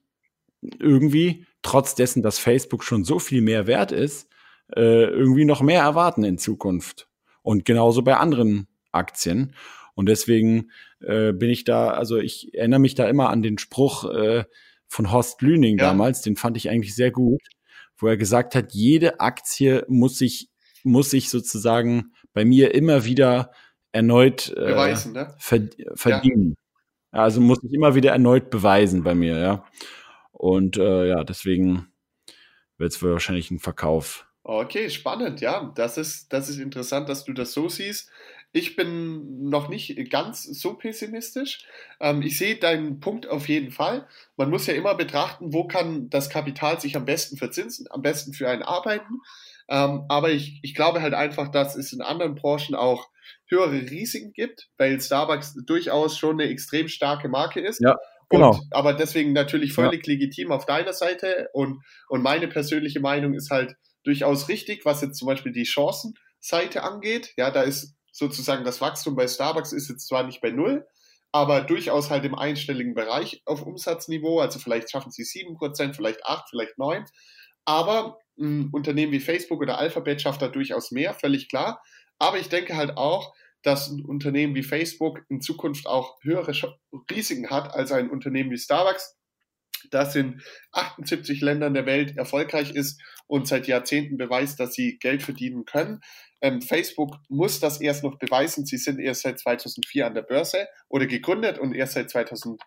[0.61, 4.29] irgendwie, trotz dessen, dass Facebook schon so viel mehr wert ist,
[4.75, 7.09] äh, irgendwie noch mehr erwarten in Zukunft.
[7.43, 9.55] Und genauso bei anderen Aktien.
[9.95, 14.05] Und deswegen äh, bin ich da, also ich erinnere mich da immer an den Spruch
[14.11, 14.45] äh,
[14.89, 15.87] von Horst Lüning ja.
[15.87, 17.43] damals, den fand ich eigentlich sehr gut,
[17.97, 20.51] wo er gesagt hat, jede Aktie muss sich,
[20.83, 23.53] muss sich sozusagen bei mir immer wieder
[23.93, 25.35] erneut äh, beweisen, ne?
[25.39, 26.57] verdienen.
[27.13, 27.21] Ja.
[27.21, 29.65] Also muss ich immer wieder erneut beweisen bei mir, ja.
[30.33, 31.89] Und äh, ja, deswegen
[32.79, 34.27] wird es wahrscheinlich ein Verkauf.
[34.45, 35.73] Okay, spannend, ja.
[35.77, 38.11] Das ist, das ist interessant, dass du das so siehst.
[38.53, 41.65] Ich bin noch nicht ganz so pessimistisch.
[42.01, 44.07] Ähm, ich sehe deinen Punkt auf jeden Fall.
[44.37, 48.35] Man muss ja immer betrachten, wo kann das Kapital sich am besten verzinsen, am besten
[48.35, 49.21] für einen arbeiten.
[49.69, 53.09] Ähm, aber ich, ich glaube halt einfach, dass es in anderen Branchen auch
[53.49, 57.81] höhere Risiken gibt, weil Starbucks durchaus schon eine extrem starke Marke ist.
[57.81, 57.97] Ja.
[58.29, 58.51] Genau.
[58.51, 60.13] Und, aber deswegen natürlich völlig ja.
[60.13, 61.49] legitim auf deiner Seite.
[61.53, 66.83] Und, und meine persönliche Meinung ist halt durchaus richtig, was jetzt zum Beispiel die Chancenseite
[66.83, 67.35] angeht.
[67.37, 70.87] Ja, da ist sozusagen das Wachstum bei Starbucks ist jetzt zwar nicht bei Null,
[71.33, 74.39] aber durchaus halt im einstelligen Bereich auf Umsatzniveau.
[74.39, 77.07] Also vielleicht schaffen sie sieben Prozent, vielleicht acht, vielleicht neun.
[77.65, 81.83] Aber ein Unternehmen wie Facebook oder Alphabet schafft da durchaus mehr, völlig klar.
[82.19, 86.53] Aber ich denke halt auch, dass ein Unternehmen wie Facebook in Zukunft auch höhere
[87.11, 89.17] Risiken hat als ein Unternehmen wie Starbucks,
[89.91, 90.43] das in
[90.73, 96.01] 78 Ländern der Welt erfolgreich ist und seit Jahrzehnten beweist, dass sie Geld verdienen können.
[96.43, 98.67] Ähm, Facebook muss das erst noch beweisen.
[98.67, 102.59] Sie sind erst seit 2004 an der Börse oder gegründet und erst seit 2011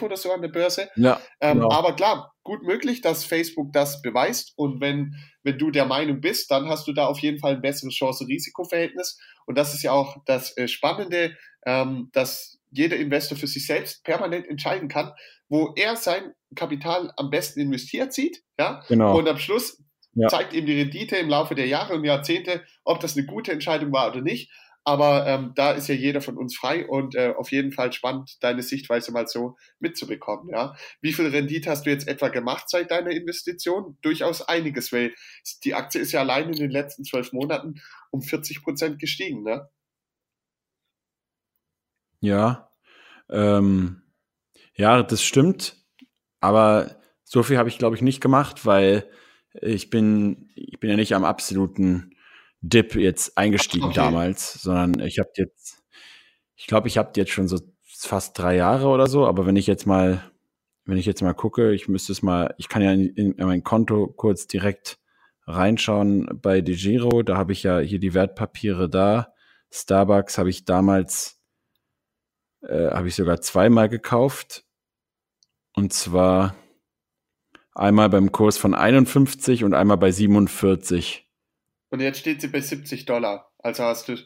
[0.00, 0.88] oder so an der Börse.
[0.94, 1.70] Ja, ähm, genau.
[1.70, 4.52] Aber klar, gut möglich, dass Facebook das beweist.
[4.56, 7.62] Und wenn, wenn du der Meinung bist, dann hast du da auf jeden Fall ein
[7.62, 9.18] besseres Chance-Risiko-Verhältnis.
[9.44, 14.04] Und das ist ja auch das äh, Spannende, ähm, dass jeder Investor für sich selbst
[14.04, 15.12] permanent entscheiden kann,
[15.48, 18.42] wo er sein Kapital am besten investiert sieht.
[18.58, 18.82] Ja?
[18.88, 19.18] Genau.
[19.18, 19.82] Und am Schluss
[20.16, 20.28] ja.
[20.28, 23.92] zeigt ihm die Rendite im Laufe der Jahre und Jahrzehnte, ob das eine gute Entscheidung
[23.92, 24.50] war oder nicht.
[24.82, 28.36] Aber ähm, da ist ja jeder von uns frei und äh, auf jeden Fall spannend,
[28.40, 30.48] deine Sichtweise mal so mitzubekommen.
[30.52, 33.98] Ja, wie viel Rendite hast du jetzt etwa gemacht seit deiner Investition?
[34.02, 35.12] Durchaus einiges, weil
[35.64, 39.42] die Aktie ist ja allein in den letzten zwölf Monaten um 40 Prozent gestiegen.
[39.42, 39.68] Ne?
[42.20, 42.70] Ja,
[43.28, 44.02] ähm,
[44.74, 45.84] ja, das stimmt.
[46.38, 49.10] Aber so viel habe ich, glaube ich, nicht gemacht, weil
[49.62, 52.14] ich bin, ich bin ja nicht am absoluten
[52.60, 53.94] Dip jetzt eingestiegen okay.
[53.94, 55.82] damals, sondern ich habe jetzt,
[56.56, 59.66] ich glaube, ich habe jetzt schon so fast drei Jahre oder so, aber wenn ich
[59.66, 60.22] jetzt mal,
[60.84, 63.62] wenn ich jetzt mal gucke, ich müsste es mal, ich kann ja in, in mein
[63.62, 64.98] Konto kurz direkt
[65.46, 69.32] reinschauen bei DeGiro, da habe ich ja hier die Wertpapiere da.
[69.70, 71.40] Starbucks habe ich damals,
[72.62, 74.64] äh, habe ich sogar zweimal gekauft.
[75.74, 76.56] Und zwar
[77.76, 81.28] einmal beim Kurs von 51 und einmal bei 47.
[81.90, 83.52] Und jetzt steht sie bei 70 Dollar.
[83.58, 84.16] Also hast du,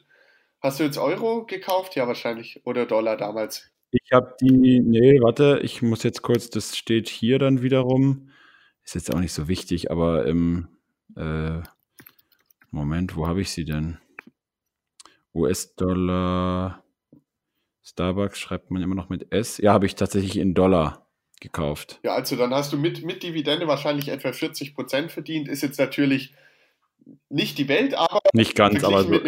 [0.60, 1.96] hast du jetzt Euro gekauft?
[1.96, 2.62] Ja, wahrscheinlich.
[2.64, 3.70] Oder Dollar damals.
[3.90, 8.30] Ich habe die, nee, warte, ich muss jetzt kurz, das steht hier dann wiederum.
[8.84, 10.68] Ist jetzt auch nicht so wichtig, aber im
[11.16, 11.60] äh,
[12.70, 13.98] Moment, wo habe ich sie denn?
[15.34, 16.84] US-Dollar,
[17.82, 19.58] Starbucks schreibt man immer noch mit S.
[19.58, 21.09] Ja, habe ich tatsächlich in Dollar
[21.40, 22.00] gekauft.
[22.02, 25.48] Ja, also dann hast du mit, mit Dividende wahrscheinlich etwa 40 Prozent verdient.
[25.48, 26.34] Ist jetzt natürlich
[27.28, 29.20] nicht die Welt, aber nicht ganz, aber so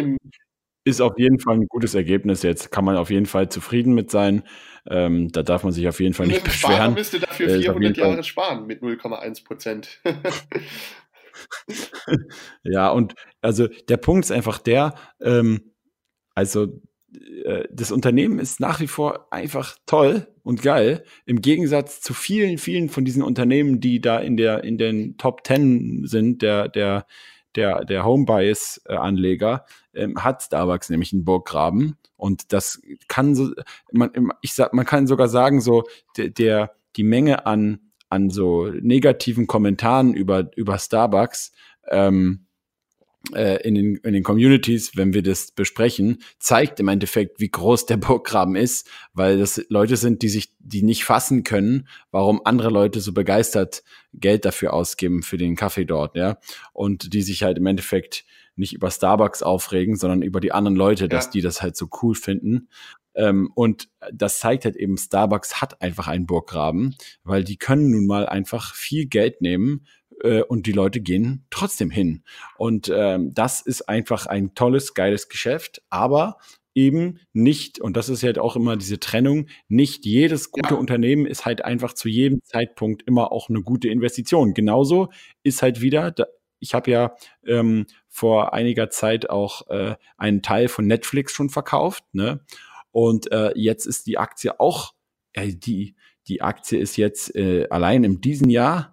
[0.85, 2.43] ist auf jeden Fall ein gutes Ergebnis.
[2.43, 4.43] Jetzt kann man auf jeden Fall zufrieden mit sein.
[4.85, 6.75] Ähm, da darf man sich auf jeden Fall nicht beschweren.
[6.75, 8.23] Sparer müsste dafür 400 Jahre Fall.
[8.23, 10.01] sparen mit 0,1 Prozent.
[12.63, 15.73] ja, und also der Punkt ist einfach der, ähm,
[16.35, 16.81] also äh,
[17.71, 21.03] das Unternehmen ist nach wie vor einfach toll und geil.
[21.25, 25.43] Im Gegensatz zu vielen, vielen von diesen Unternehmen, die da in der, in den Top
[25.43, 27.05] Ten sind, der, der,
[27.55, 31.97] der, der Home-Bias-Anleger, ähm, hat Starbucks nämlich einen Burggraben.
[32.15, 33.51] Und das kann so,
[33.91, 34.11] man,
[34.41, 35.83] ich sag, man kann sogar sagen, so,
[36.17, 41.51] der, der die Menge an, an so negativen Kommentaren über, über Starbucks,
[41.89, 42.52] ähm, äh,
[43.31, 47.97] in, den, in den Communities, wenn wir das besprechen, zeigt im Endeffekt, wie groß der
[47.97, 52.99] Burggraben ist, weil das Leute sind, die sich, die nicht fassen können, warum andere Leute
[52.99, 56.37] so begeistert Geld dafür ausgeben für den Kaffee dort, ja,
[56.73, 61.05] und die sich halt im Endeffekt nicht über Starbucks aufregen, sondern über die anderen Leute,
[61.05, 61.07] ja.
[61.07, 62.67] dass die das halt so cool finden.
[63.15, 68.05] Ähm, und das zeigt halt eben, Starbucks hat einfach einen Burggraben, weil die können nun
[68.05, 70.02] mal einfach viel Geld nehmen äh,
[70.47, 72.23] und die Leute gehen trotzdem hin.
[72.57, 76.37] Und ähm, das ist einfach ein tolles, geiles Geschäft, aber
[76.75, 80.79] eben nicht, und das ist halt auch immer diese Trennung, nicht jedes gute ja.
[80.79, 84.53] Unternehmen ist halt einfach zu jedem Zeitpunkt immer auch eine gute Investition.
[84.53, 85.09] Genauso
[85.43, 86.13] ist halt wieder,
[86.59, 92.03] ich habe ja ähm, vor einiger Zeit auch äh, einen Teil von Netflix schon verkauft,
[92.13, 92.41] ne?
[92.91, 94.93] Und äh, jetzt ist die Aktie auch,
[95.33, 95.95] äh, die,
[96.27, 98.92] die Aktie ist jetzt äh, allein in diesem Jahr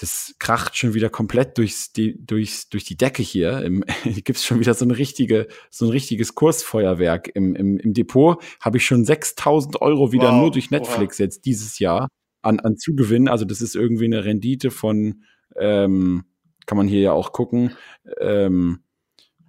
[0.00, 3.62] das kracht schon wieder komplett durchs, die, durchs, durch die Decke hier.
[3.62, 7.28] Im, gibt's schon wieder so eine richtige, so ein richtiges Kursfeuerwerk.
[7.34, 10.40] Im, im, im Depot habe ich schon 6000 Euro wieder wow.
[10.40, 11.24] nur durch Netflix wow.
[11.24, 12.06] jetzt dieses Jahr
[12.42, 13.28] an, an Zugewinn.
[13.28, 15.24] Also das ist irgendwie eine Rendite von,
[15.56, 16.24] ähm,
[16.66, 17.72] kann man hier ja auch gucken,
[18.20, 18.84] ähm,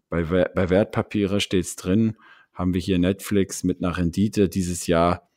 [0.09, 2.17] bei, bei Wertpapiere steht's drin,
[2.53, 5.29] haben wir hier Netflix mit einer Rendite dieses Jahr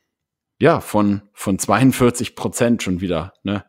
[0.58, 3.34] ja von, von 42 Prozent schon wieder.
[3.42, 3.64] Ne?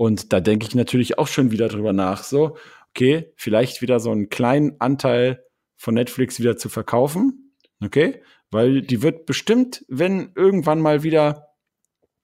[0.00, 2.24] Und da denke ich natürlich auch schon wieder drüber nach.
[2.24, 2.56] So,
[2.88, 5.44] okay, vielleicht wieder so einen kleinen Anteil
[5.76, 7.52] von Netflix wieder zu verkaufen.
[7.84, 11.48] Okay, weil die wird bestimmt, wenn irgendwann mal wieder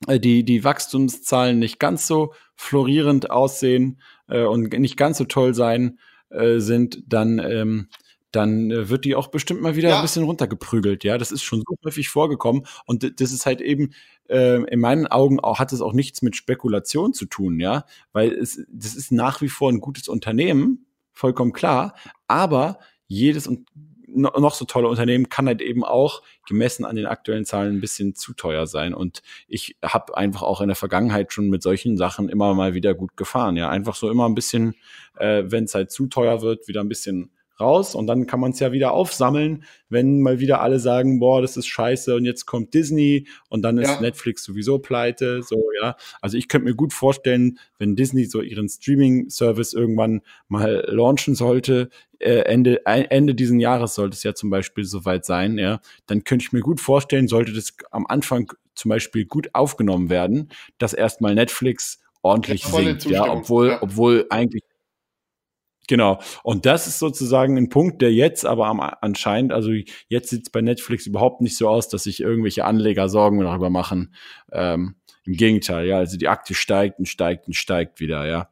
[0.08, 5.52] äh, die, die Wachstumszahlen nicht ganz so florierend aussehen äh, und nicht ganz so toll
[5.52, 5.98] sein
[6.30, 7.88] äh, sind, dann, ähm,
[8.36, 9.96] dann äh, wird die auch bestimmt mal wieder ja.
[9.96, 11.04] ein bisschen runtergeprügelt.
[11.04, 12.66] Ja, das ist schon so häufig vorgekommen.
[12.84, 13.94] Und das ist halt eben,
[14.28, 18.32] äh, in meinen Augen auch, hat es auch nichts mit Spekulation zu tun, ja, weil
[18.32, 21.94] es, das ist nach wie vor ein gutes Unternehmen, vollkommen klar,
[22.26, 23.68] aber jedes und
[24.08, 28.14] noch so tolle Unternehmen kann halt eben auch gemessen an den aktuellen Zahlen ein bisschen
[28.14, 28.94] zu teuer sein.
[28.94, 32.94] Und ich habe einfach auch in der Vergangenheit schon mit solchen Sachen immer mal wieder
[32.94, 33.56] gut gefahren.
[33.56, 34.74] Ja, einfach so immer ein bisschen,
[35.18, 37.30] äh, wenn es halt zu teuer wird, wieder ein bisschen
[37.60, 41.40] raus und dann kann man es ja wieder aufsammeln, wenn mal wieder alle sagen, boah,
[41.40, 44.00] das ist scheiße und jetzt kommt Disney und dann ist ja.
[44.00, 45.96] Netflix sowieso pleite, so, ja.
[46.20, 51.88] Also ich könnte mir gut vorstellen, wenn Disney so ihren Streaming-Service irgendwann mal launchen sollte,
[52.18, 56.44] äh, Ende, Ende diesen Jahres sollte es ja zum Beispiel soweit sein, ja, dann könnte
[56.44, 61.34] ich mir gut vorstellen, sollte das am Anfang zum Beispiel gut aufgenommen werden, dass erstmal
[61.34, 63.82] Netflix ordentlich sinkt, ja, obwohl, ja.
[63.82, 64.62] obwohl eigentlich
[65.88, 66.18] Genau.
[66.42, 69.70] Und das ist sozusagen ein Punkt, der jetzt aber am, anscheinend, also
[70.08, 73.70] jetzt sieht es bei Netflix überhaupt nicht so aus, dass sich irgendwelche Anleger Sorgen darüber
[73.70, 74.14] machen.
[74.52, 78.48] Ähm, Im Gegenteil, ja, also die Aktie steigt und steigt und steigt wieder, ja.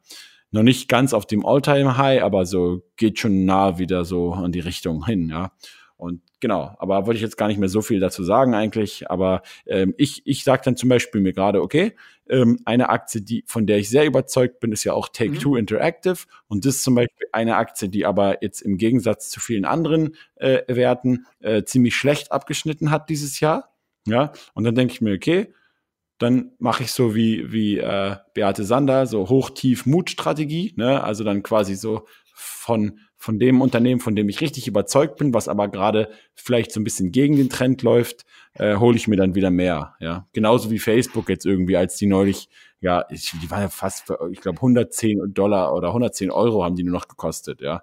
[0.51, 4.61] Noch nicht ganz auf dem All-Time-High, aber so geht schon nah wieder so in die
[4.61, 5.51] Richtung hin, ja.
[5.97, 9.09] Und genau, aber wollte ich jetzt gar nicht mehr so viel dazu sagen eigentlich.
[9.09, 11.95] Aber ähm, ich, ich sage dann zum Beispiel mir gerade, okay,
[12.27, 15.57] ähm, eine Aktie, die, von der ich sehr überzeugt bin, ist ja auch Take-Two mhm.
[15.57, 16.25] Interactive.
[16.47, 20.15] Und das ist zum Beispiel eine Aktie, die aber jetzt im Gegensatz zu vielen anderen
[20.35, 23.73] äh, Werten äh, ziemlich schlecht abgeschnitten hat dieses Jahr.
[24.07, 25.53] Ja, und dann denke ich mir, okay,
[26.17, 31.03] dann mache ich so wie, wie äh, Beate Sander, so Hoch-Tief-Mut-Strategie, ne?
[31.03, 35.47] Also dann quasi so von von dem Unternehmen, von dem ich richtig überzeugt bin, was
[35.47, 38.23] aber gerade vielleicht so ein bisschen gegen den Trend läuft,
[38.53, 39.95] äh, hole ich mir dann wieder mehr.
[39.99, 42.49] Ja, genauso wie Facebook jetzt irgendwie, als die neulich,
[42.81, 46.83] ja, ich, die waren ja fast, ich glaube, 110 Dollar oder 110 Euro haben die
[46.83, 47.61] nur noch gekostet.
[47.61, 47.81] Ja,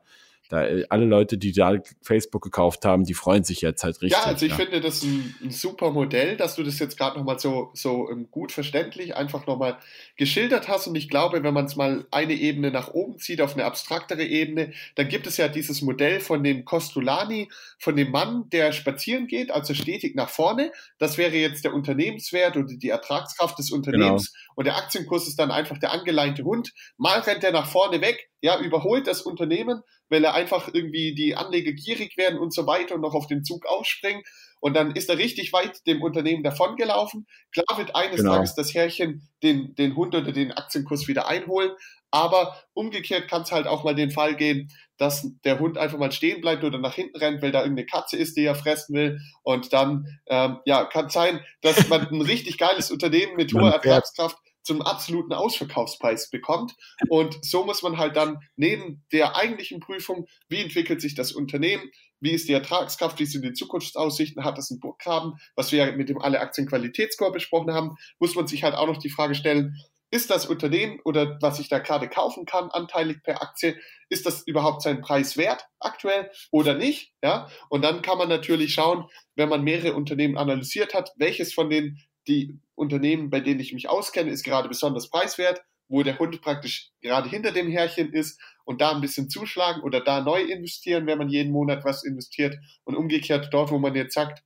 [0.53, 4.21] da, äh, alle Leute, die da Facebook gekauft haben, die freuen sich jetzt halt richtig.
[4.21, 4.59] Ja, also ich ja.
[4.59, 8.29] finde das ein, ein, super Modell, dass du das jetzt gerade nochmal so, so ähm,
[8.31, 9.79] gut verständlich einfach nochmal
[10.17, 10.89] geschildert hast.
[10.89, 14.25] Und ich glaube, wenn man es mal eine Ebene nach oben zieht, auf eine abstraktere
[14.25, 17.49] Ebene, dann gibt es ja dieses Modell von dem Costolani,
[17.79, 20.71] von dem Mann, der spazieren geht, also stetig nach vorne.
[20.99, 24.33] Das wäre jetzt der Unternehmenswert oder die Ertragskraft des Unternehmens.
[24.33, 24.53] Genau.
[24.57, 26.75] Und der Aktienkurs ist dann einfach der angeleinte Hund.
[26.99, 31.36] Mal rennt er nach vorne weg, ja, überholt das Unternehmen, weil er einfach irgendwie die
[31.36, 34.22] Anleger gierig werden und so weiter und noch auf den Zug aufspringen.
[34.61, 37.26] Und dann ist er richtig weit dem Unternehmen davongelaufen.
[37.53, 38.34] Klar wird eines genau.
[38.34, 41.70] Tages das Herrchen den, den Hund oder den Aktienkurs wieder einholen.
[42.11, 44.68] Aber umgekehrt kann es halt auch mal den Fall geben,
[44.99, 48.16] dass der Hund einfach mal stehen bleibt oder nach hinten rennt, weil da irgendeine Katze
[48.16, 49.20] ist, die er fressen will.
[49.43, 54.36] Und dann ähm, ja, kann sein, dass man ein richtig geiles Unternehmen mit hoher Ertragskraft
[54.63, 56.75] zum absoluten Ausverkaufspreis bekommt.
[57.09, 61.91] Und so muss man halt dann neben der eigentlichen Prüfung, wie entwickelt sich das Unternehmen,
[62.21, 66.09] wie ist die Ertragskraft, wie sind die Zukunftsaussichten, hat das einen Burggraben, was wir mit
[66.09, 69.77] dem alle Aktienqualitätsscore besprochen haben, muss man sich halt auch noch die Frage stellen,
[70.13, 73.77] ist das Unternehmen oder was ich da gerade kaufen kann, anteilig per Aktie,
[74.11, 77.15] ist das überhaupt seinen Preis wert aktuell oder nicht?
[77.25, 81.71] Ja, und dann kann man natürlich schauen, wenn man mehrere Unternehmen analysiert hat, welches von
[81.71, 81.99] den
[82.29, 86.91] die Unternehmen, bei denen ich mich auskenne, ist gerade besonders preiswert, wo der Hund praktisch
[87.01, 91.18] gerade hinter dem Härchen ist und da ein bisschen zuschlagen oder da neu investieren, wenn
[91.18, 94.43] man jeden Monat was investiert und umgekehrt dort, wo man jetzt sagt,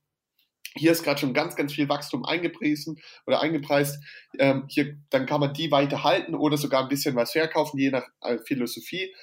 [0.75, 4.03] hier ist gerade schon ganz, ganz viel Wachstum eingepriesen oder eingepreist.
[4.39, 7.91] Ähm, hier, dann kann man die weiter halten oder sogar ein bisschen was verkaufen, je
[7.91, 9.15] nach äh, Philosophie.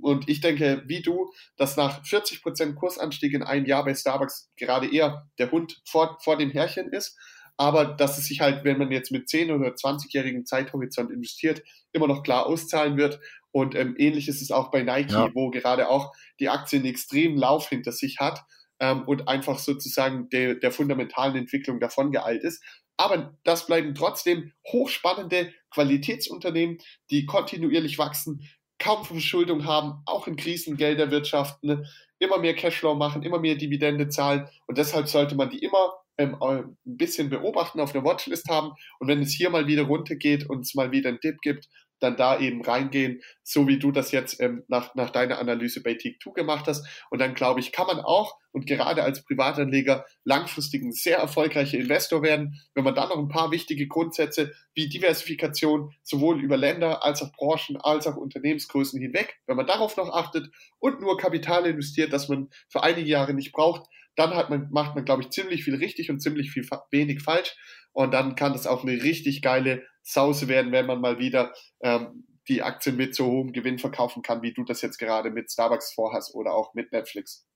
[0.00, 4.92] Und ich denke, wie du, dass nach 40% Kursanstieg in einem Jahr bei Starbucks gerade
[4.92, 7.16] eher der Hund vor, vor dem Härchen ist
[7.56, 12.08] aber dass es sich halt, wenn man jetzt mit 10 oder 20-jährigen Zeithorizont investiert, immer
[12.08, 13.20] noch klar auszahlen wird.
[13.52, 15.30] Und ähm, ähnlich ist es auch bei Nike, ja.
[15.34, 18.42] wo gerade auch die Aktie einen extremen Lauf hinter sich hat
[18.80, 22.62] ähm, und einfach sozusagen der, der fundamentalen Entwicklung davon geeilt ist.
[22.96, 26.78] Aber das bleiben trotzdem hochspannende Qualitätsunternehmen,
[27.10, 28.48] die kontinuierlich wachsen,
[28.78, 31.86] kaum Verschuldung haben, auch in Krisen Geld erwirtschaften,
[32.18, 34.48] immer mehr Cashflow machen, immer mehr Dividende zahlen.
[34.66, 39.08] Und deshalb sollte man die immer ähm, ein bisschen beobachten, auf der Watchlist haben und
[39.08, 41.68] wenn es hier mal wieder runtergeht und es mal wieder einen Tipp gibt,
[42.04, 45.92] dann da eben reingehen, so wie du das jetzt ähm, nach, nach deiner Analyse bei
[45.92, 46.86] Take2 gemacht hast.
[47.10, 51.78] Und dann glaube ich, kann man auch und gerade als Privatanleger langfristig ein sehr erfolgreicher
[51.78, 52.60] Investor werden.
[52.74, 57.32] Wenn man dann noch ein paar wichtige Grundsätze wie Diversifikation sowohl über Länder als auch
[57.32, 60.48] Branchen als auch Unternehmensgrößen hinweg, wenn man darauf noch achtet
[60.78, 64.94] und nur Kapital investiert, das man für einige Jahre nicht braucht, dann hat man, macht
[64.94, 67.56] man, glaube ich, ziemlich viel richtig und ziemlich viel wenig falsch.
[67.92, 72.26] Und dann kann das auch eine richtig geile Sause werden, wenn man mal wieder ähm,
[72.48, 75.94] die Aktien mit so hohem Gewinn verkaufen kann, wie du das jetzt gerade mit Starbucks
[75.94, 77.46] vorhast oder auch mit Netflix.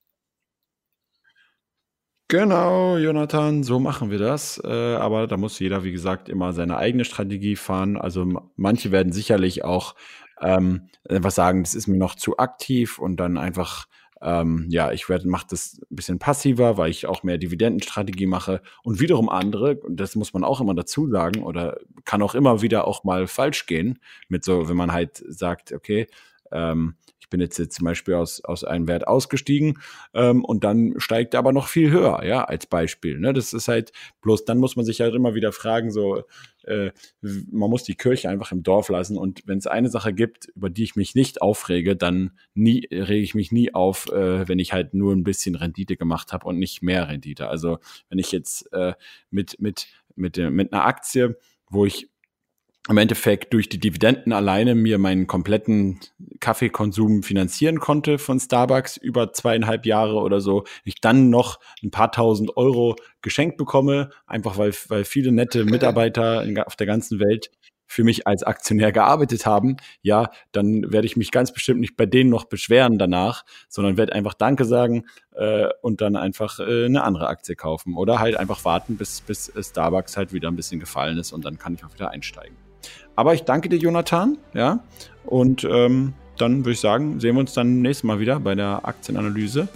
[2.31, 4.61] Genau, Jonathan, so machen wir das.
[4.63, 7.97] Äh, aber da muss jeder, wie gesagt, immer seine eigene Strategie fahren.
[7.97, 9.95] Also manche werden sicherlich auch
[10.41, 13.87] ähm, was sagen, das ist mir noch zu aktiv und dann einfach
[14.21, 18.63] ähm, ja, ich werde mache das ein bisschen passiver, weil ich auch mehr Dividendenstrategie mache.
[18.83, 22.87] Und wiederum andere, das muss man auch immer dazu sagen oder kann auch immer wieder
[22.87, 26.09] auch mal falsch gehen mit so, wenn man halt sagt, okay,
[26.51, 26.97] ähm,
[27.29, 29.79] ich bin jetzt, jetzt zum Beispiel aus, aus einem Wert ausgestiegen
[30.15, 33.19] ähm, und dann steigt er aber noch viel höher, ja, als Beispiel.
[33.19, 33.35] Ne?
[33.35, 36.23] Das ist halt, bloß dann muss man sich halt immer wieder fragen, so,
[36.65, 40.47] äh, man muss die Kirche einfach im Dorf lassen und wenn es eine Sache gibt,
[40.57, 44.59] über die ich mich nicht aufrege, dann nie, rege ich mich nie auf, äh, wenn
[44.59, 47.49] ich halt nur ein bisschen Rendite gemacht habe und nicht mehr Rendite.
[47.49, 47.77] Also
[48.09, 48.95] wenn ich jetzt äh,
[49.31, 51.37] mit, mit, mit, mit einer Aktie,
[51.69, 52.09] wo ich
[52.89, 56.01] im Endeffekt durch die Dividenden alleine mir meinen kompletten
[56.41, 62.11] Kaffeekonsum finanzieren konnte von Starbucks über zweieinhalb Jahre oder so, ich dann noch ein paar
[62.13, 67.51] tausend Euro geschenkt bekomme, einfach weil, weil viele nette Mitarbeiter in, auf der ganzen Welt
[67.91, 72.05] für mich als Aktionär gearbeitet haben, ja, dann werde ich mich ganz bestimmt nicht bei
[72.07, 77.03] denen noch beschweren danach, sondern werde einfach Danke sagen äh, und dann einfach äh, eine
[77.03, 81.19] andere Aktie kaufen oder halt einfach warten, bis, bis Starbucks halt wieder ein bisschen gefallen
[81.19, 82.68] ist und dann kann ich auch wieder einsteigen.
[83.19, 84.39] Aber ich danke dir, Jonathan.
[84.55, 84.79] Ja.
[85.27, 88.87] Und ähm, dann würde ich sagen, sehen wir uns dann nächstes Mal wieder bei der
[88.87, 89.67] Aktienanalyse.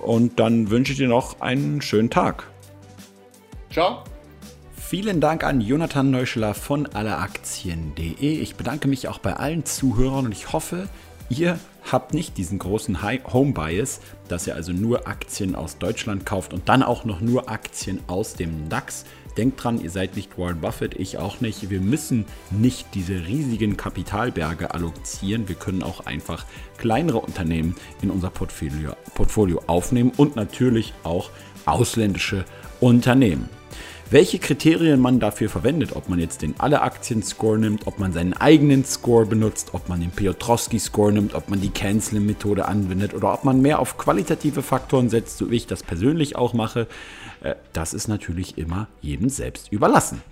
[0.00, 2.44] Und dann wünsche ich dir noch einen schönen Tag.
[3.72, 4.04] Ciao.
[4.76, 8.14] Vielen Dank an Jonathan Neuschler von alleraktien.de.
[8.20, 10.88] Ich bedanke mich auch bei allen Zuhörern und ich hoffe,
[11.28, 11.58] ihr
[11.90, 16.68] habt nicht diesen großen Home Bias, dass ihr also nur Aktien aus Deutschland kauft und
[16.68, 19.06] dann auch noch nur Aktien aus dem DAX.
[19.36, 21.68] Denkt dran, ihr seid nicht Warren Buffett, ich auch nicht.
[21.68, 25.48] Wir müssen nicht diese riesigen Kapitalberge allozieren.
[25.48, 26.46] Wir können auch einfach
[26.78, 31.30] kleinere Unternehmen in unser Portfolio, Portfolio aufnehmen und natürlich auch
[31.66, 32.44] ausländische
[32.80, 33.48] Unternehmen
[34.10, 38.84] welche Kriterien man dafür verwendet, ob man jetzt den Alle-Aktien-Score nimmt, ob man seinen eigenen
[38.84, 43.60] Score benutzt, ob man den Piotrowski-Score nimmt, ob man die Canceling-Methode anwendet oder ob man
[43.60, 46.86] mehr auf qualitative Faktoren setzt, so wie ich das persönlich auch mache,
[47.72, 50.22] das ist natürlich immer jedem selbst überlassen.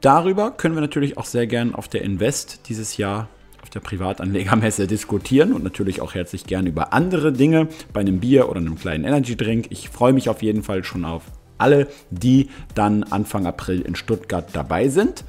[0.00, 3.28] Darüber können wir natürlich auch sehr gern auf der Invest dieses Jahr
[3.62, 8.48] auf der Privatanlegermesse diskutieren und natürlich auch herzlich gern über andere Dinge bei einem Bier
[8.48, 9.66] oder einem kleinen Energy Drink.
[9.70, 11.24] Ich freue mich auf jeden Fall schon auf
[11.58, 15.24] alle, die dann Anfang April in Stuttgart dabei sind.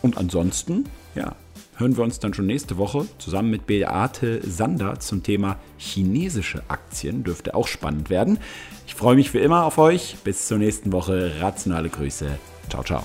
[0.00, 1.34] Und ansonsten, ja,
[1.76, 7.24] hören wir uns dann schon nächste Woche zusammen mit Beate Sander zum Thema chinesische Aktien.
[7.24, 8.38] Dürfte auch spannend werden.
[8.86, 10.16] Ich freue mich wie immer auf euch.
[10.24, 11.32] Bis zur nächsten Woche.
[11.40, 12.38] Rationale Grüße.
[12.68, 13.04] Ciao, ciao.